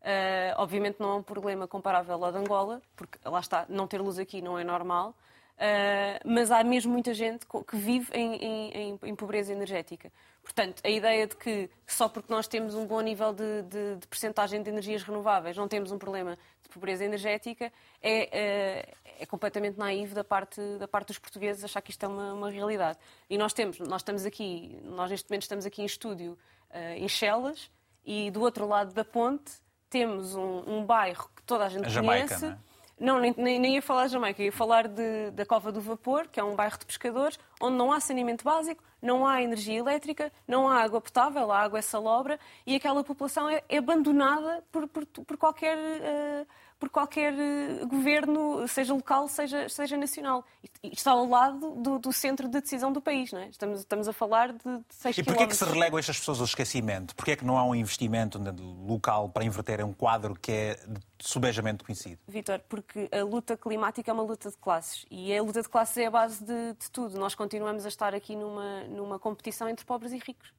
[0.00, 4.00] Uh, obviamente não é um problema comparável ao de Angola, porque lá está, não ter
[4.00, 5.16] luz aqui não é normal,
[5.52, 10.10] Uh, mas há mesmo muita gente que vive em, em, em, pobreza energética.
[10.42, 14.08] Portanto, a ideia de que só porque nós temos um bom nível de, de, de
[14.08, 17.72] percentagem de energias renováveis não temos um problema de pobreza energética
[18.02, 22.08] é, uh, é completamente naivo da parte, da parte dos portugueses achar que isto é
[22.08, 22.98] uma, uma, realidade.
[23.30, 26.36] E nós temos, nós estamos aqui, nós neste momento estamos aqui em estúdio
[26.70, 27.70] uh, em Chelas
[28.04, 29.52] e do outro lado da ponte
[29.88, 32.46] temos um, um bairro que toda a gente a Jamaica, conhece.
[32.46, 32.71] Não é?
[33.02, 36.38] Não, nem, nem, ia falar de Jamaica, ia falar de, da Cova do Vapor, que
[36.38, 40.68] é um bairro de pescadores, onde não há saneamento básico, não há energia elétrica, não
[40.68, 45.04] há água potável, a água é salobra e aquela população é, é abandonada por, por,
[45.04, 45.76] por qualquer.
[45.76, 46.46] Uh,
[46.82, 50.44] por qualquer eh, governo, seja local, seja, seja nacional.
[50.82, 53.30] E está ao lado do, do centro de decisão do país.
[53.30, 53.46] Não é?
[53.50, 56.40] estamos, estamos a falar de, de 6 E porquê é que se relegam estas pessoas
[56.40, 57.14] ao esquecimento?
[57.14, 58.36] Porquê é que não há um investimento
[58.84, 60.80] local para inverter um quadro que é
[61.20, 62.18] subejamente conhecido?
[62.26, 65.06] Vitor, porque a luta climática é uma luta de classes.
[65.08, 67.16] E a luta de classes é a base de, de tudo.
[67.16, 70.52] Nós continuamos a estar aqui numa, numa competição entre pobres e ricos.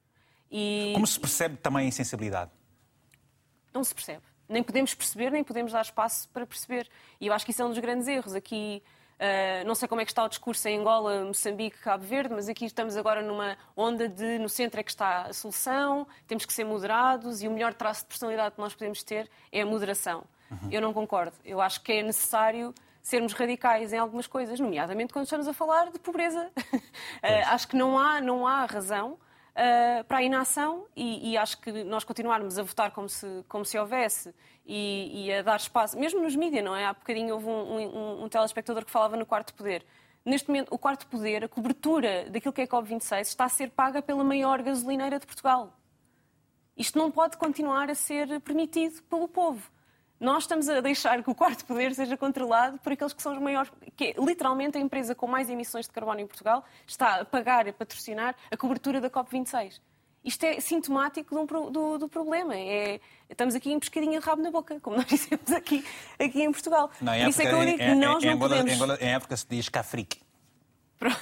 [0.50, 0.92] E...
[0.94, 2.50] Como se percebe também a insensibilidade?
[3.74, 6.90] Não se percebe nem podemos perceber, nem podemos dar espaço para perceber.
[7.20, 8.36] E eu acho que isso é um dos grandes erros.
[8.36, 8.84] Aqui,
[9.20, 12.50] uh, não sei como é que está o discurso em Angola, Moçambique, Cabo Verde, mas
[12.50, 16.54] aqui estamos agora numa onda de no centro é que está a solução, temos que
[16.54, 20.24] ser moderados e o melhor traço de personalidade que nós podemos ter é a moderação.
[20.52, 20.70] Uhum.
[20.72, 21.36] Eu não concordo.
[21.44, 25.92] Eu acho que é necessário sermos radicais em algumas coisas, nomeadamente quando estamos a falar
[25.92, 26.52] de pobreza.
[26.74, 26.82] uh,
[27.48, 29.18] acho que não há, não há razão
[29.54, 33.64] uh, para a inação e, e, acho que nós continuarmos a votar como se, como
[33.64, 34.34] se houvesse
[34.66, 36.86] e, e a dar espaço, mesmo nos mídias, não é?
[36.86, 39.86] Há bocadinho houve um, um, um telespectador que falava no quarto poder.
[40.26, 44.02] Neste momento, o quarto poder, a cobertura daquilo que é COP26, está a ser paga
[44.02, 45.74] pela maior gasolineira de Portugal.
[46.78, 49.70] Isto não pode continuar a ser permitido pelo povo
[50.24, 53.42] nós estamos a deixar que o quarto poder seja controlado por aqueles que são os
[53.42, 57.26] maiores, que é literalmente a empresa com mais emissões de carbono em Portugal está a
[57.26, 59.82] pagar, a patrocinar a cobertura da COP26.
[60.24, 62.56] Isto é sintomático do, do, do problema.
[62.56, 65.86] É, estamos aqui em pescadinha de rabo na boca, como nós dizemos aqui,
[66.18, 66.90] aqui em Portugal.
[67.02, 69.02] Não, em isso é que eu digo que nós em, não Angola, podemos...
[69.02, 70.22] Em época se diz cafrique.
[70.98, 71.18] Pronto.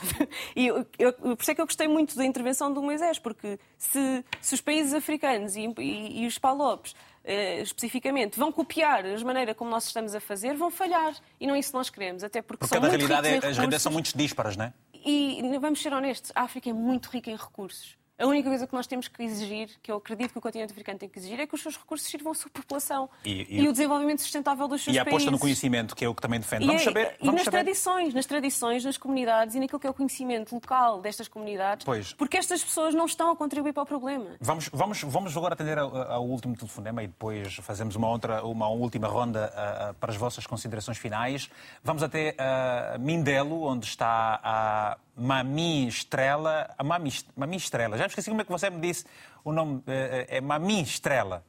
[0.55, 3.57] E eu, eu, por isso é que eu gostei muito da intervenção do Moisés, porque
[3.79, 6.93] se, se os países africanos e, e, e os palopes
[7.23, 11.13] Uh, especificamente, vão copiar a maneira como nós estamos a fazer, vão falhar.
[11.39, 13.57] E não é isso que nós queremos, até porque, porque são muito realidade é, as
[13.57, 14.73] rendas são muito disparas, não é?
[15.05, 17.95] E vamos ser honestos, a África é muito rica em recursos.
[18.21, 20.99] A única coisa que nós temos que exigir, que eu acredito que o continente africano
[20.99, 23.67] tem que exigir, é que os seus recursos sirvam à sua população e, e, e
[23.67, 24.95] o desenvolvimento sustentável dos seus países.
[24.95, 25.31] E a aposta países.
[25.31, 26.67] no conhecimento, que é o que também defende.
[26.67, 27.15] Vamos e, saber.
[27.19, 27.57] Vamos e nas saber.
[27.57, 31.83] tradições, nas tradições, nas comunidades e naquilo que é o conhecimento local destas comunidades.
[31.83, 32.13] Pois.
[32.13, 34.27] Porque estas pessoas não estão a contribuir para o problema.
[34.39, 38.69] Vamos, vamos, vamos agora atender ao, ao último telefonema e depois fazemos uma, outra, uma
[38.69, 41.49] última ronda uh, para as vossas considerações finais.
[41.83, 44.97] Vamos até uh, Mindelo, onde está a.
[45.15, 46.73] Mami Estrela.
[46.77, 47.97] A Mami, Mami Estrela.
[47.97, 49.05] Já esqueci como é que você me disse
[49.43, 49.83] o nome.
[49.87, 51.43] É, é Mami Estrela,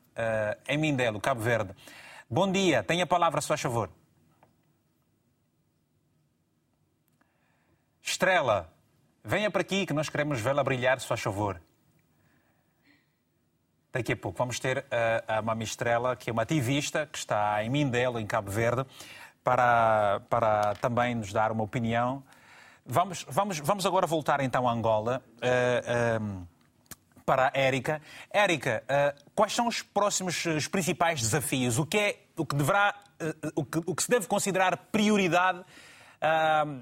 [0.68, 1.74] em Mindelo, Cabo Verde.
[2.28, 3.90] Bom dia, tenha a palavra, se faz favor.
[8.02, 8.72] Estrela,
[9.22, 11.60] venha para aqui que nós queremos vê-la brilhar, se faz favor.
[13.92, 14.86] Daqui a pouco vamos ter
[15.28, 18.86] a, a Mami Estrela, que é uma ativista que está em Mindelo, em Cabo Verde,
[19.44, 22.24] para, para também nos dar uma opinião
[22.84, 25.22] Vamos, vamos, vamos agora voltar então a Angola.
[25.36, 26.46] Uh, uh,
[27.24, 28.02] para a Érica.
[28.30, 31.78] Érica, uh, quais são os próximos os principais desafios?
[31.78, 32.94] O que é o que deverá
[33.54, 35.62] o que, o, que, se deve considerar prioridade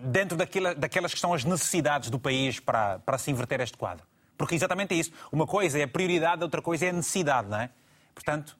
[0.04, 4.06] dentro daquela, daquelas que são as necessidades do país para, para se inverter este quadro?
[4.38, 5.12] Porque exatamente é isso.
[5.30, 7.68] Uma coisa é a prioridade, outra coisa é a necessidade, não é?
[8.14, 8.56] Portanto,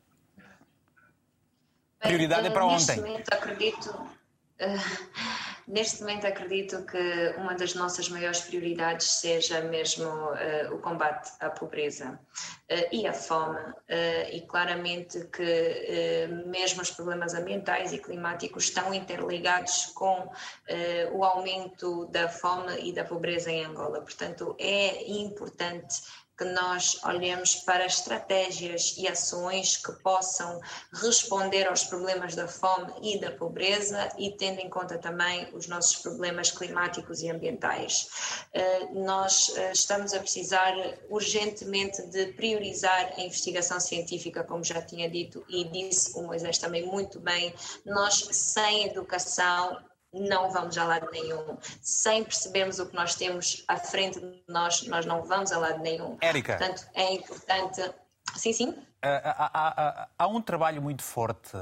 [1.99, 2.97] prioridade Bem, é para ontem.
[2.97, 4.07] Momento, acredito
[5.71, 11.49] Neste momento, acredito que uma das nossas maiores prioridades seja mesmo uh, o combate à
[11.49, 13.75] pobreza uh, e à fome, uh,
[14.33, 20.29] e claramente que mesmo os problemas ambientais e climáticos estão interligados com
[21.13, 24.01] o aumento da fome e da pobreza em Angola.
[24.01, 26.03] Portanto, é importante
[26.41, 30.59] que nós olhemos para estratégias e ações que possam
[30.91, 35.97] responder aos problemas da fome e da pobreza e tendo em conta também os nossos
[35.97, 38.09] problemas climáticos e ambientais.
[38.55, 40.73] Eh, nós eh, estamos a precisar
[41.11, 46.87] urgentemente de priorizar a investigação científica, como já tinha dito e disse o Moisés também
[46.87, 47.55] muito bem.
[47.85, 49.77] Nós, sem educação,
[50.13, 51.57] não vamos a lado nenhum.
[51.81, 55.81] Sem percebermos o que nós temos à frente de nós, nós não vamos a lado
[55.81, 56.17] nenhum.
[56.21, 56.57] Érica.
[56.57, 57.95] Portanto, é importante.
[58.35, 58.75] Sim, sim.
[59.03, 61.53] Há, há, há, um trabalho muito forte,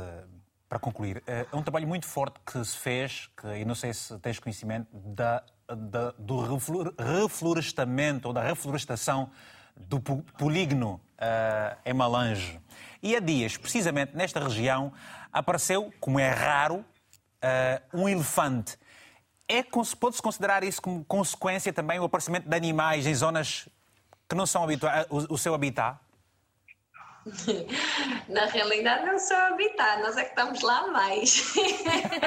[0.68, 4.18] para concluir, há um trabalho muito forte que se fez, que, e não sei se
[4.18, 6.40] tens conhecimento, da, da, do
[6.98, 9.30] reflorestamento ou da reflorestação
[9.76, 12.60] do polígono uh, em Malange.
[13.02, 14.92] E há dias, precisamente nesta região,
[15.32, 16.84] apareceu, como é raro,
[17.42, 18.78] uh, um elefante.
[19.48, 23.68] É, Pode-se considerar isso como consequência também o aparecimento de animais em zonas
[24.28, 25.98] que não são o, o seu habitat?
[28.28, 31.54] Na realidade, não só habitat, nós é que estamos lá mais.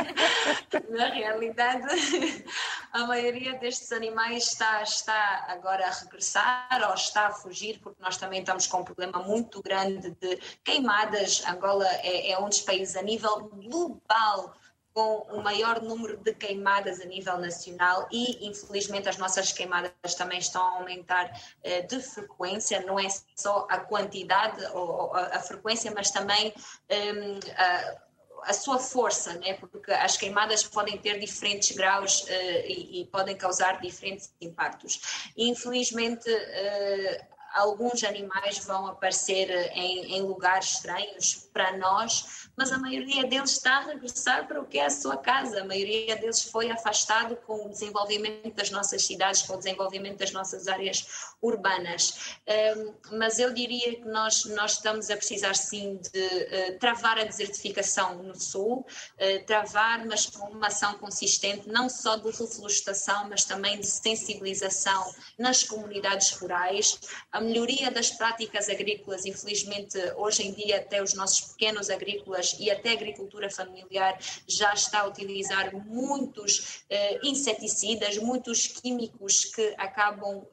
[0.90, 1.88] Na realidade,
[2.92, 8.18] a maioria destes animais está, está agora a regressar ou está a fugir, porque nós
[8.18, 11.44] também estamos com um problema muito grande de queimadas.
[11.48, 14.56] Angola é, é um dos países a nível global
[14.94, 20.40] com o maior número de queimadas a nível nacional e, infelizmente, as nossas queimadas também
[20.40, 25.92] estão a aumentar uh, de frequência, não é só a quantidade ou, a, a frequência,
[25.96, 26.54] mas também
[26.90, 27.98] ehm, a,
[28.44, 29.54] a sua força, né?
[29.54, 32.32] porque as queimadas podem ter diferentes graus uh,
[32.66, 35.32] e, e, podem causar diferentes impactos.
[35.38, 43.26] Infelizmente, uh, alguns animais vão aparecer em, em lugares estranhos para nós, mas a maioria
[43.26, 45.62] deles está a regressar para o que é a sua casa.
[45.62, 50.32] A maioria deles foi afastado com o desenvolvimento das nossas cidades, com o desenvolvimento das
[50.32, 51.06] nossas áreas
[51.42, 52.38] urbanas.
[52.78, 57.24] Um, mas eu diria que nós, nós estamos a precisar sim de uh, travar a
[57.24, 63.44] desertificação no sul, uh, travar, mas com uma ação consistente, não só de reflorestação, mas
[63.44, 67.00] também de sensibilização nas comunidades rurais,
[67.32, 72.70] a melhoria das práticas agrícolas, infelizmente hoje em dia até os nossos pequenos agrícolas e
[72.70, 80.38] até a agricultura familiar já está a utilizar muitos uh, inseticidas, muitos químicos que acabam
[80.38, 80.48] uh,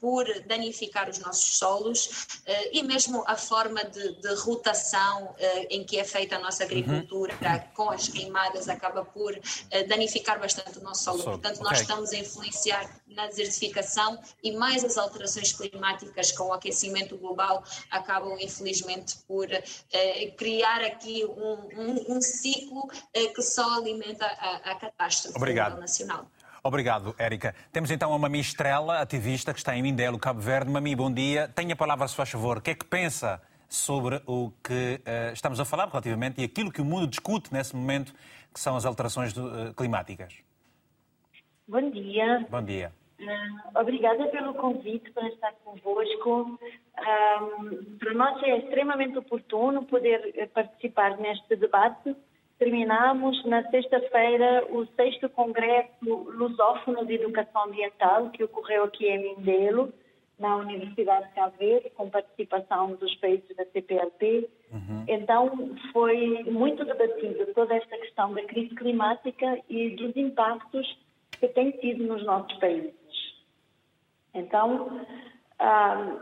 [0.00, 5.34] por danificar os nossos solos uh, e mesmo a forma de, de rotação
[5.70, 6.70] em que é feita a nossa uhum.
[6.70, 7.74] agricultura uhum.
[7.74, 9.38] com as queimadas acaba por
[9.88, 11.22] danificar bastante o nosso solo.
[11.22, 11.82] Portanto, nós okay.
[11.82, 18.36] estamos a influenciar na desertificação e mais as alterações climáticas com o aquecimento global acabam,
[18.40, 19.46] infelizmente, por
[20.36, 25.78] criar aqui um, um, um ciclo eh, que só alimenta a, a catástrofe Obrigado.
[25.78, 26.26] nacional.
[26.62, 27.54] Obrigado, Érica.
[27.70, 30.70] Temos então uma Mami Estrela, ativista, que está em Mindelo, Cabo Verde.
[30.70, 31.48] Mami, bom dia.
[31.54, 32.58] Tenha a palavra, se faz favor.
[32.58, 36.72] O que é que pensa sobre o que uh, estamos a falar relativamente e aquilo
[36.72, 38.14] que o mundo discute nesse momento,
[38.52, 40.34] que são as alterações do, uh, climáticas?
[41.68, 42.46] Bom dia.
[42.48, 42.92] Bom dia.
[43.20, 46.58] Uh, obrigada pelo convite para estar convosco.
[46.98, 52.14] Um, para nós é extremamente oportuno poder eh, participar neste debate.
[52.58, 59.92] Terminamos na sexta-feira o sexto Congresso Lusófono de Educação Ambiental, que ocorreu aqui em Mindelo,
[60.38, 64.48] na Universidade de Cabo Verde, com participação dos países da CPLP.
[64.72, 65.04] Uhum.
[65.06, 70.98] Então, foi muito debatido toda esta questão da crise climática e dos impactos
[71.38, 73.03] que tem tido nos nossos países.
[74.34, 75.00] Então,
[75.58, 76.16] ah,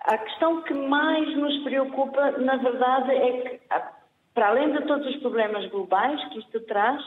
[0.00, 3.92] a questão que mais nos preocupa, na verdade, é que, ah,
[4.32, 7.00] para além de todos os problemas globais que isto traz,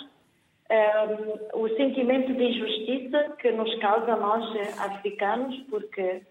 [1.54, 6.22] o sentimento de injustiça que nos causa nós eh, africanos, porque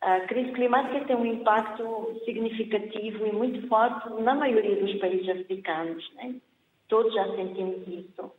[0.00, 6.12] a crise climática tem um impacto significativo e muito forte na maioria dos países africanos.
[6.14, 6.36] Né?
[6.88, 8.32] Todos já sentimos isso.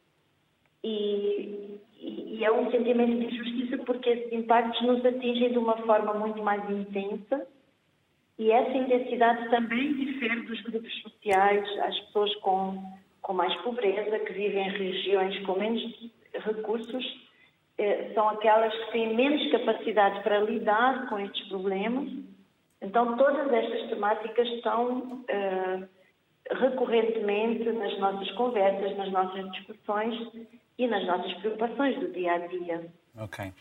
[0.84, 6.14] E, e, é um sentimento de injustiça porque esses impactos nos atingem de uma forma
[6.14, 7.48] muito mais intensa
[8.38, 12.84] e essa intensidade também difere dos grupos sociais, as pessoas com,
[13.22, 15.82] com mais pobreza, que vivem em regiões com menos
[16.34, 17.30] recursos,
[17.78, 22.12] eh, são aquelas que têm menos capacidade para lidar com estes problemas.
[22.82, 25.84] Então, todas estas temáticas estão eh,
[26.52, 30.16] recorrentemente nas nossas conversas, nas nossas discussões
[30.78, 32.92] e nas nossas preocupações do dia a dia.
[33.18, 33.54] Ok.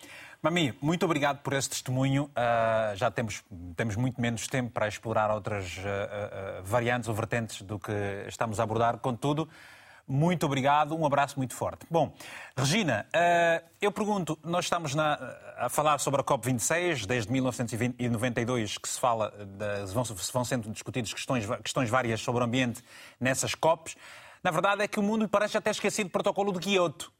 [0.42, 2.24] Mami, muito obrigado por esse testemunho.
[2.24, 3.44] Uh, já temos,
[3.76, 7.92] temos muito menos tempo para explorar outras uh, uh, variantes ou vertentes do que
[8.26, 8.98] estamos a abordar.
[8.98, 9.48] Contudo,
[10.08, 11.86] Muito obrigado, um abraço muito forte.
[11.88, 12.12] Bom,
[12.56, 13.06] Regina,
[13.80, 15.16] eu pergunto, nós estamos na,
[15.56, 21.14] a falar sobre a COP26, desde 1992 que se fala, de, vão, vão sendo discutidas
[21.14, 22.82] questões, questões várias sobre o ambiente
[23.20, 23.96] nessas COPs.
[24.42, 27.12] Na verdade é que o mundo parece até esquecido do protocolo de Kyoto.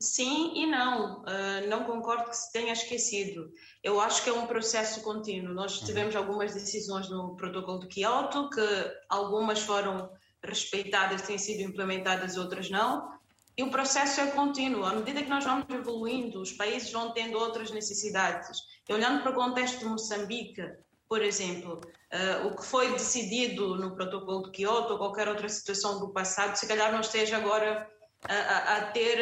[0.00, 1.22] Sim e não.
[1.22, 3.50] Uh, não concordo que se tenha esquecido.
[3.82, 5.54] Eu acho que é um processo contínuo.
[5.54, 5.86] Nós uhum.
[5.86, 8.60] tivemos algumas decisões no protocolo de Kyoto, que
[9.08, 10.10] algumas foram
[10.42, 13.14] respeitadas, têm sido implementadas, outras não.
[13.56, 14.84] E o processo é contínuo.
[14.84, 18.58] À medida que nós vamos evoluindo, os países vão tendo outras necessidades.
[18.86, 20.60] E olhando para o contexto de Moçambique,
[21.08, 21.80] por exemplo,
[22.12, 26.56] uh, o que foi decidido no protocolo de Kyoto ou qualquer outra situação do passado,
[26.56, 27.88] se calhar não esteja agora
[28.28, 29.18] a, a, a ter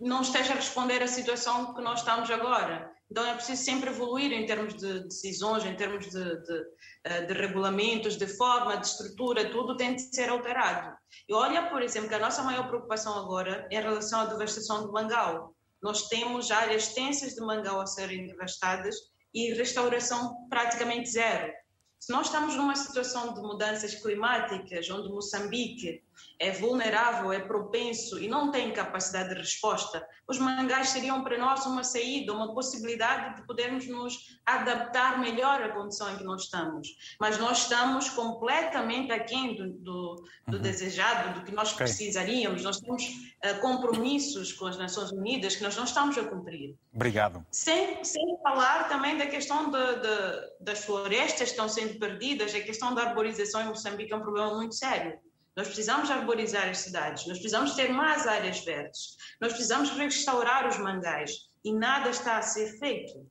[0.00, 2.92] não esteja a responder à situação que nós estamos agora.
[3.10, 6.64] Então é preciso sempre evoluir em termos de decisões, em termos de, de,
[7.04, 10.96] eh, de regulamentos, de forma, de estrutura, tudo tem de ser alterado.
[11.28, 14.86] E olha, por exemplo, que a nossa maior preocupação agora é em relação à devastação
[14.86, 15.54] do mangal.
[15.82, 18.96] Nós temos áreas extensas de mangal a serem devastadas
[19.34, 21.52] e restauração praticamente zero.
[21.98, 26.02] Se nós estamos numa situação de mudanças climáticas, onde Moçambique
[26.38, 31.64] é vulnerável, é propenso e não tem capacidade de resposta, os mangás seriam para nós
[31.66, 36.88] uma saída, uma possibilidade de podermos nos adaptar melhor à condição em que nós estamos.
[37.20, 40.62] Mas nós estamos completamente aquém do, do, do uhum.
[40.62, 41.86] desejado, do que nós okay.
[41.86, 42.62] precisaríamos.
[42.62, 46.74] Nós temos uh, compromissos com as Nações Unidas que nós não estamos a cumprir.
[46.92, 47.44] Obrigado.
[47.50, 52.60] Sem, sem falar também da questão de, de, das florestas que estão sendo perdidas, a
[52.60, 55.18] questão da arborização em Moçambique é um problema muito sério.
[55.56, 60.78] Nós precisamos arborizar as cidades, nós precisamos ter mais áreas verdes, nós precisamos restaurar os
[60.78, 63.24] mangais e nada está a ser feito.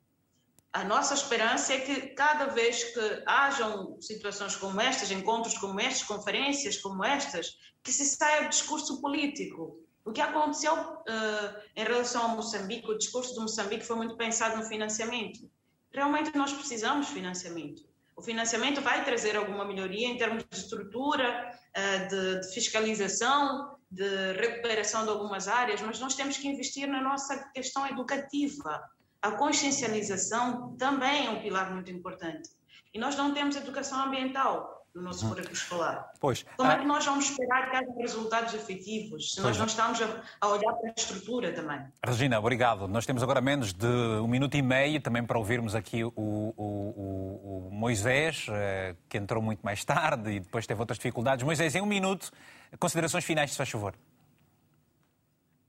[0.72, 6.08] A nossa esperança é que cada vez que hajam situações como estas, encontros como estes,
[6.08, 9.80] conferências como estas, que se saia do discurso político.
[10.04, 14.58] O que aconteceu uh, em relação ao Moçambique, o discurso do Moçambique foi muito pensado
[14.58, 15.48] no financiamento.
[15.91, 17.84] Realmente nós precisamos de financiamento.
[18.15, 24.34] O financiamento vai trazer alguma melhoria em termos de estrutura, eh, de, de, fiscalização, de
[24.34, 28.81] recuperação de algumas áreas, mas nós temos que investir na nossa questão educativa.
[29.22, 32.49] A consciencialização também é um pilar muito importante.
[32.94, 36.14] E nós não temos educação ambiental no nosso foro escolar.
[36.20, 36.45] Pois.
[36.56, 40.48] Como é que nós vamos esperar que haja resultados efetivos se nós não estamos a,
[40.48, 41.82] olhar para a estrutura também?
[42.06, 42.88] Regina, obrigado.
[42.88, 46.53] Nós temos agora menos de um minuto e meio também para ouvirmos aqui o, o,
[46.56, 51.44] o, o Moisés, eh, que entrou muito mais tarde e depois teve outras dificuldades.
[51.44, 52.32] Moisés, em um minuto,
[52.80, 53.95] considerações finais, se faz favor.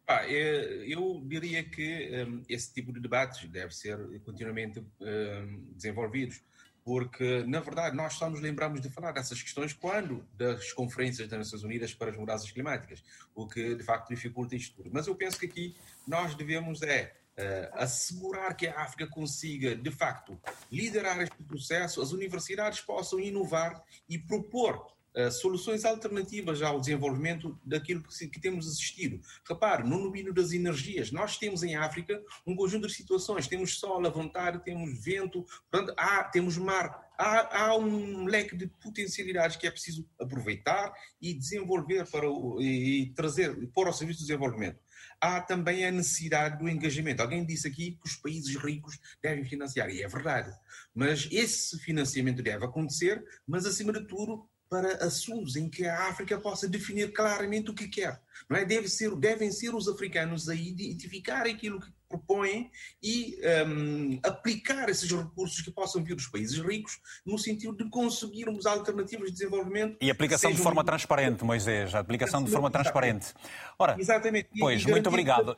[0.07, 6.43] Ah, eu diria que um, esse tipo de debates deve ser continuamente um, desenvolvidos
[6.85, 11.39] porque, na verdade, nós só nos lembramos de falar dessas questões quando das conferências das
[11.39, 13.02] Nações Unidas para as mudanças climáticas,
[13.35, 14.90] o que, de facto, dificulta isto tudo.
[14.93, 15.74] Mas eu penso que aqui
[16.06, 20.39] nós devemos é uh, assegurar que a África consiga, de facto,
[20.70, 28.03] liderar este processo, as universidades possam inovar e propor Uh, soluções alternativas ao desenvolvimento daquilo
[28.03, 29.20] que, que, temos assistido.
[29.49, 33.47] Repare, no domínio das energias, nós temos em África um conjunto de situações.
[33.47, 37.05] Temos sol a vontade, temos vento, portanto, há, temos mar.
[37.16, 40.93] Há, há, um leque de potencialidades que é preciso aproveitar
[41.23, 44.81] e desenvolver para o, e, e trazer, pôr ao serviço do desenvolvimento.
[45.20, 47.23] Há também a necessidade do engajamento.
[47.23, 50.53] Alguém disse aqui que os países ricos devem financiar, e é verdade.
[50.95, 56.37] Mas esse financiamento deve acontecer, mas acima de tudo para assuntos em que a África
[56.37, 58.21] possa definir claramente o que quer.
[58.51, 58.65] Não é?
[58.65, 63.39] Deve ser, devem ser os africanos a identificar aquilo que propõem e
[63.69, 69.29] um, aplicar esses recursos que possam vir dos países ricos no sentido de conseguirmos alternativas
[69.29, 69.97] de desenvolvimento.
[70.01, 71.95] E aplicação de forma transparente, Moisés.
[71.95, 73.33] A aplicação de forma transparente.
[73.79, 74.49] Ora, Exatamente.
[74.59, 75.55] Pois, muito obrigado.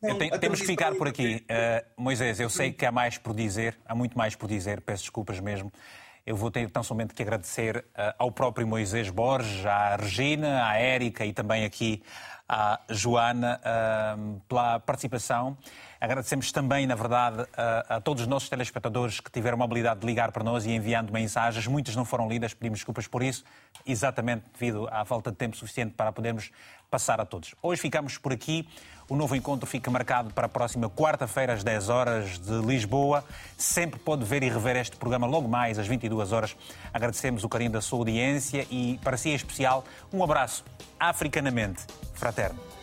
[0.00, 1.36] Tenho, temos que ficar por aqui.
[1.48, 5.04] Uh, Moisés, eu sei que há mais por dizer, há muito mais por dizer, peço
[5.04, 5.72] desculpas mesmo.
[6.26, 10.76] Eu vou ter tão somente que agradecer uh, ao próprio Moisés Borges, à Regina, à
[10.76, 12.02] Érica e também aqui
[12.48, 15.56] à Joana uh, pela participação.
[16.00, 20.06] Agradecemos também, na verdade, a, a, todos os nossos telespectadores que tiveram a habilidade de
[20.06, 21.64] ligar para nós e enviando mensagens.
[21.68, 23.44] Muitas não foram lidas, pedimos desculpas por isso,
[23.86, 26.50] exatamente devido à falta de tempo suficiente para podermos
[26.90, 27.54] passar a todos.
[27.62, 28.68] Hoje ficamos por aqui.
[29.08, 33.24] O novo encontro fica marcado para a próxima quarta-feira, às 10 horas de Lisboa.
[33.56, 36.56] Sempre pode ver e rever este programa logo mais, às 22 horas.
[36.92, 40.64] Agradecemos o carinho da sua audiência e, para si em especial, um abraço
[40.98, 41.84] africanamente
[42.14, 42.75] fraterno.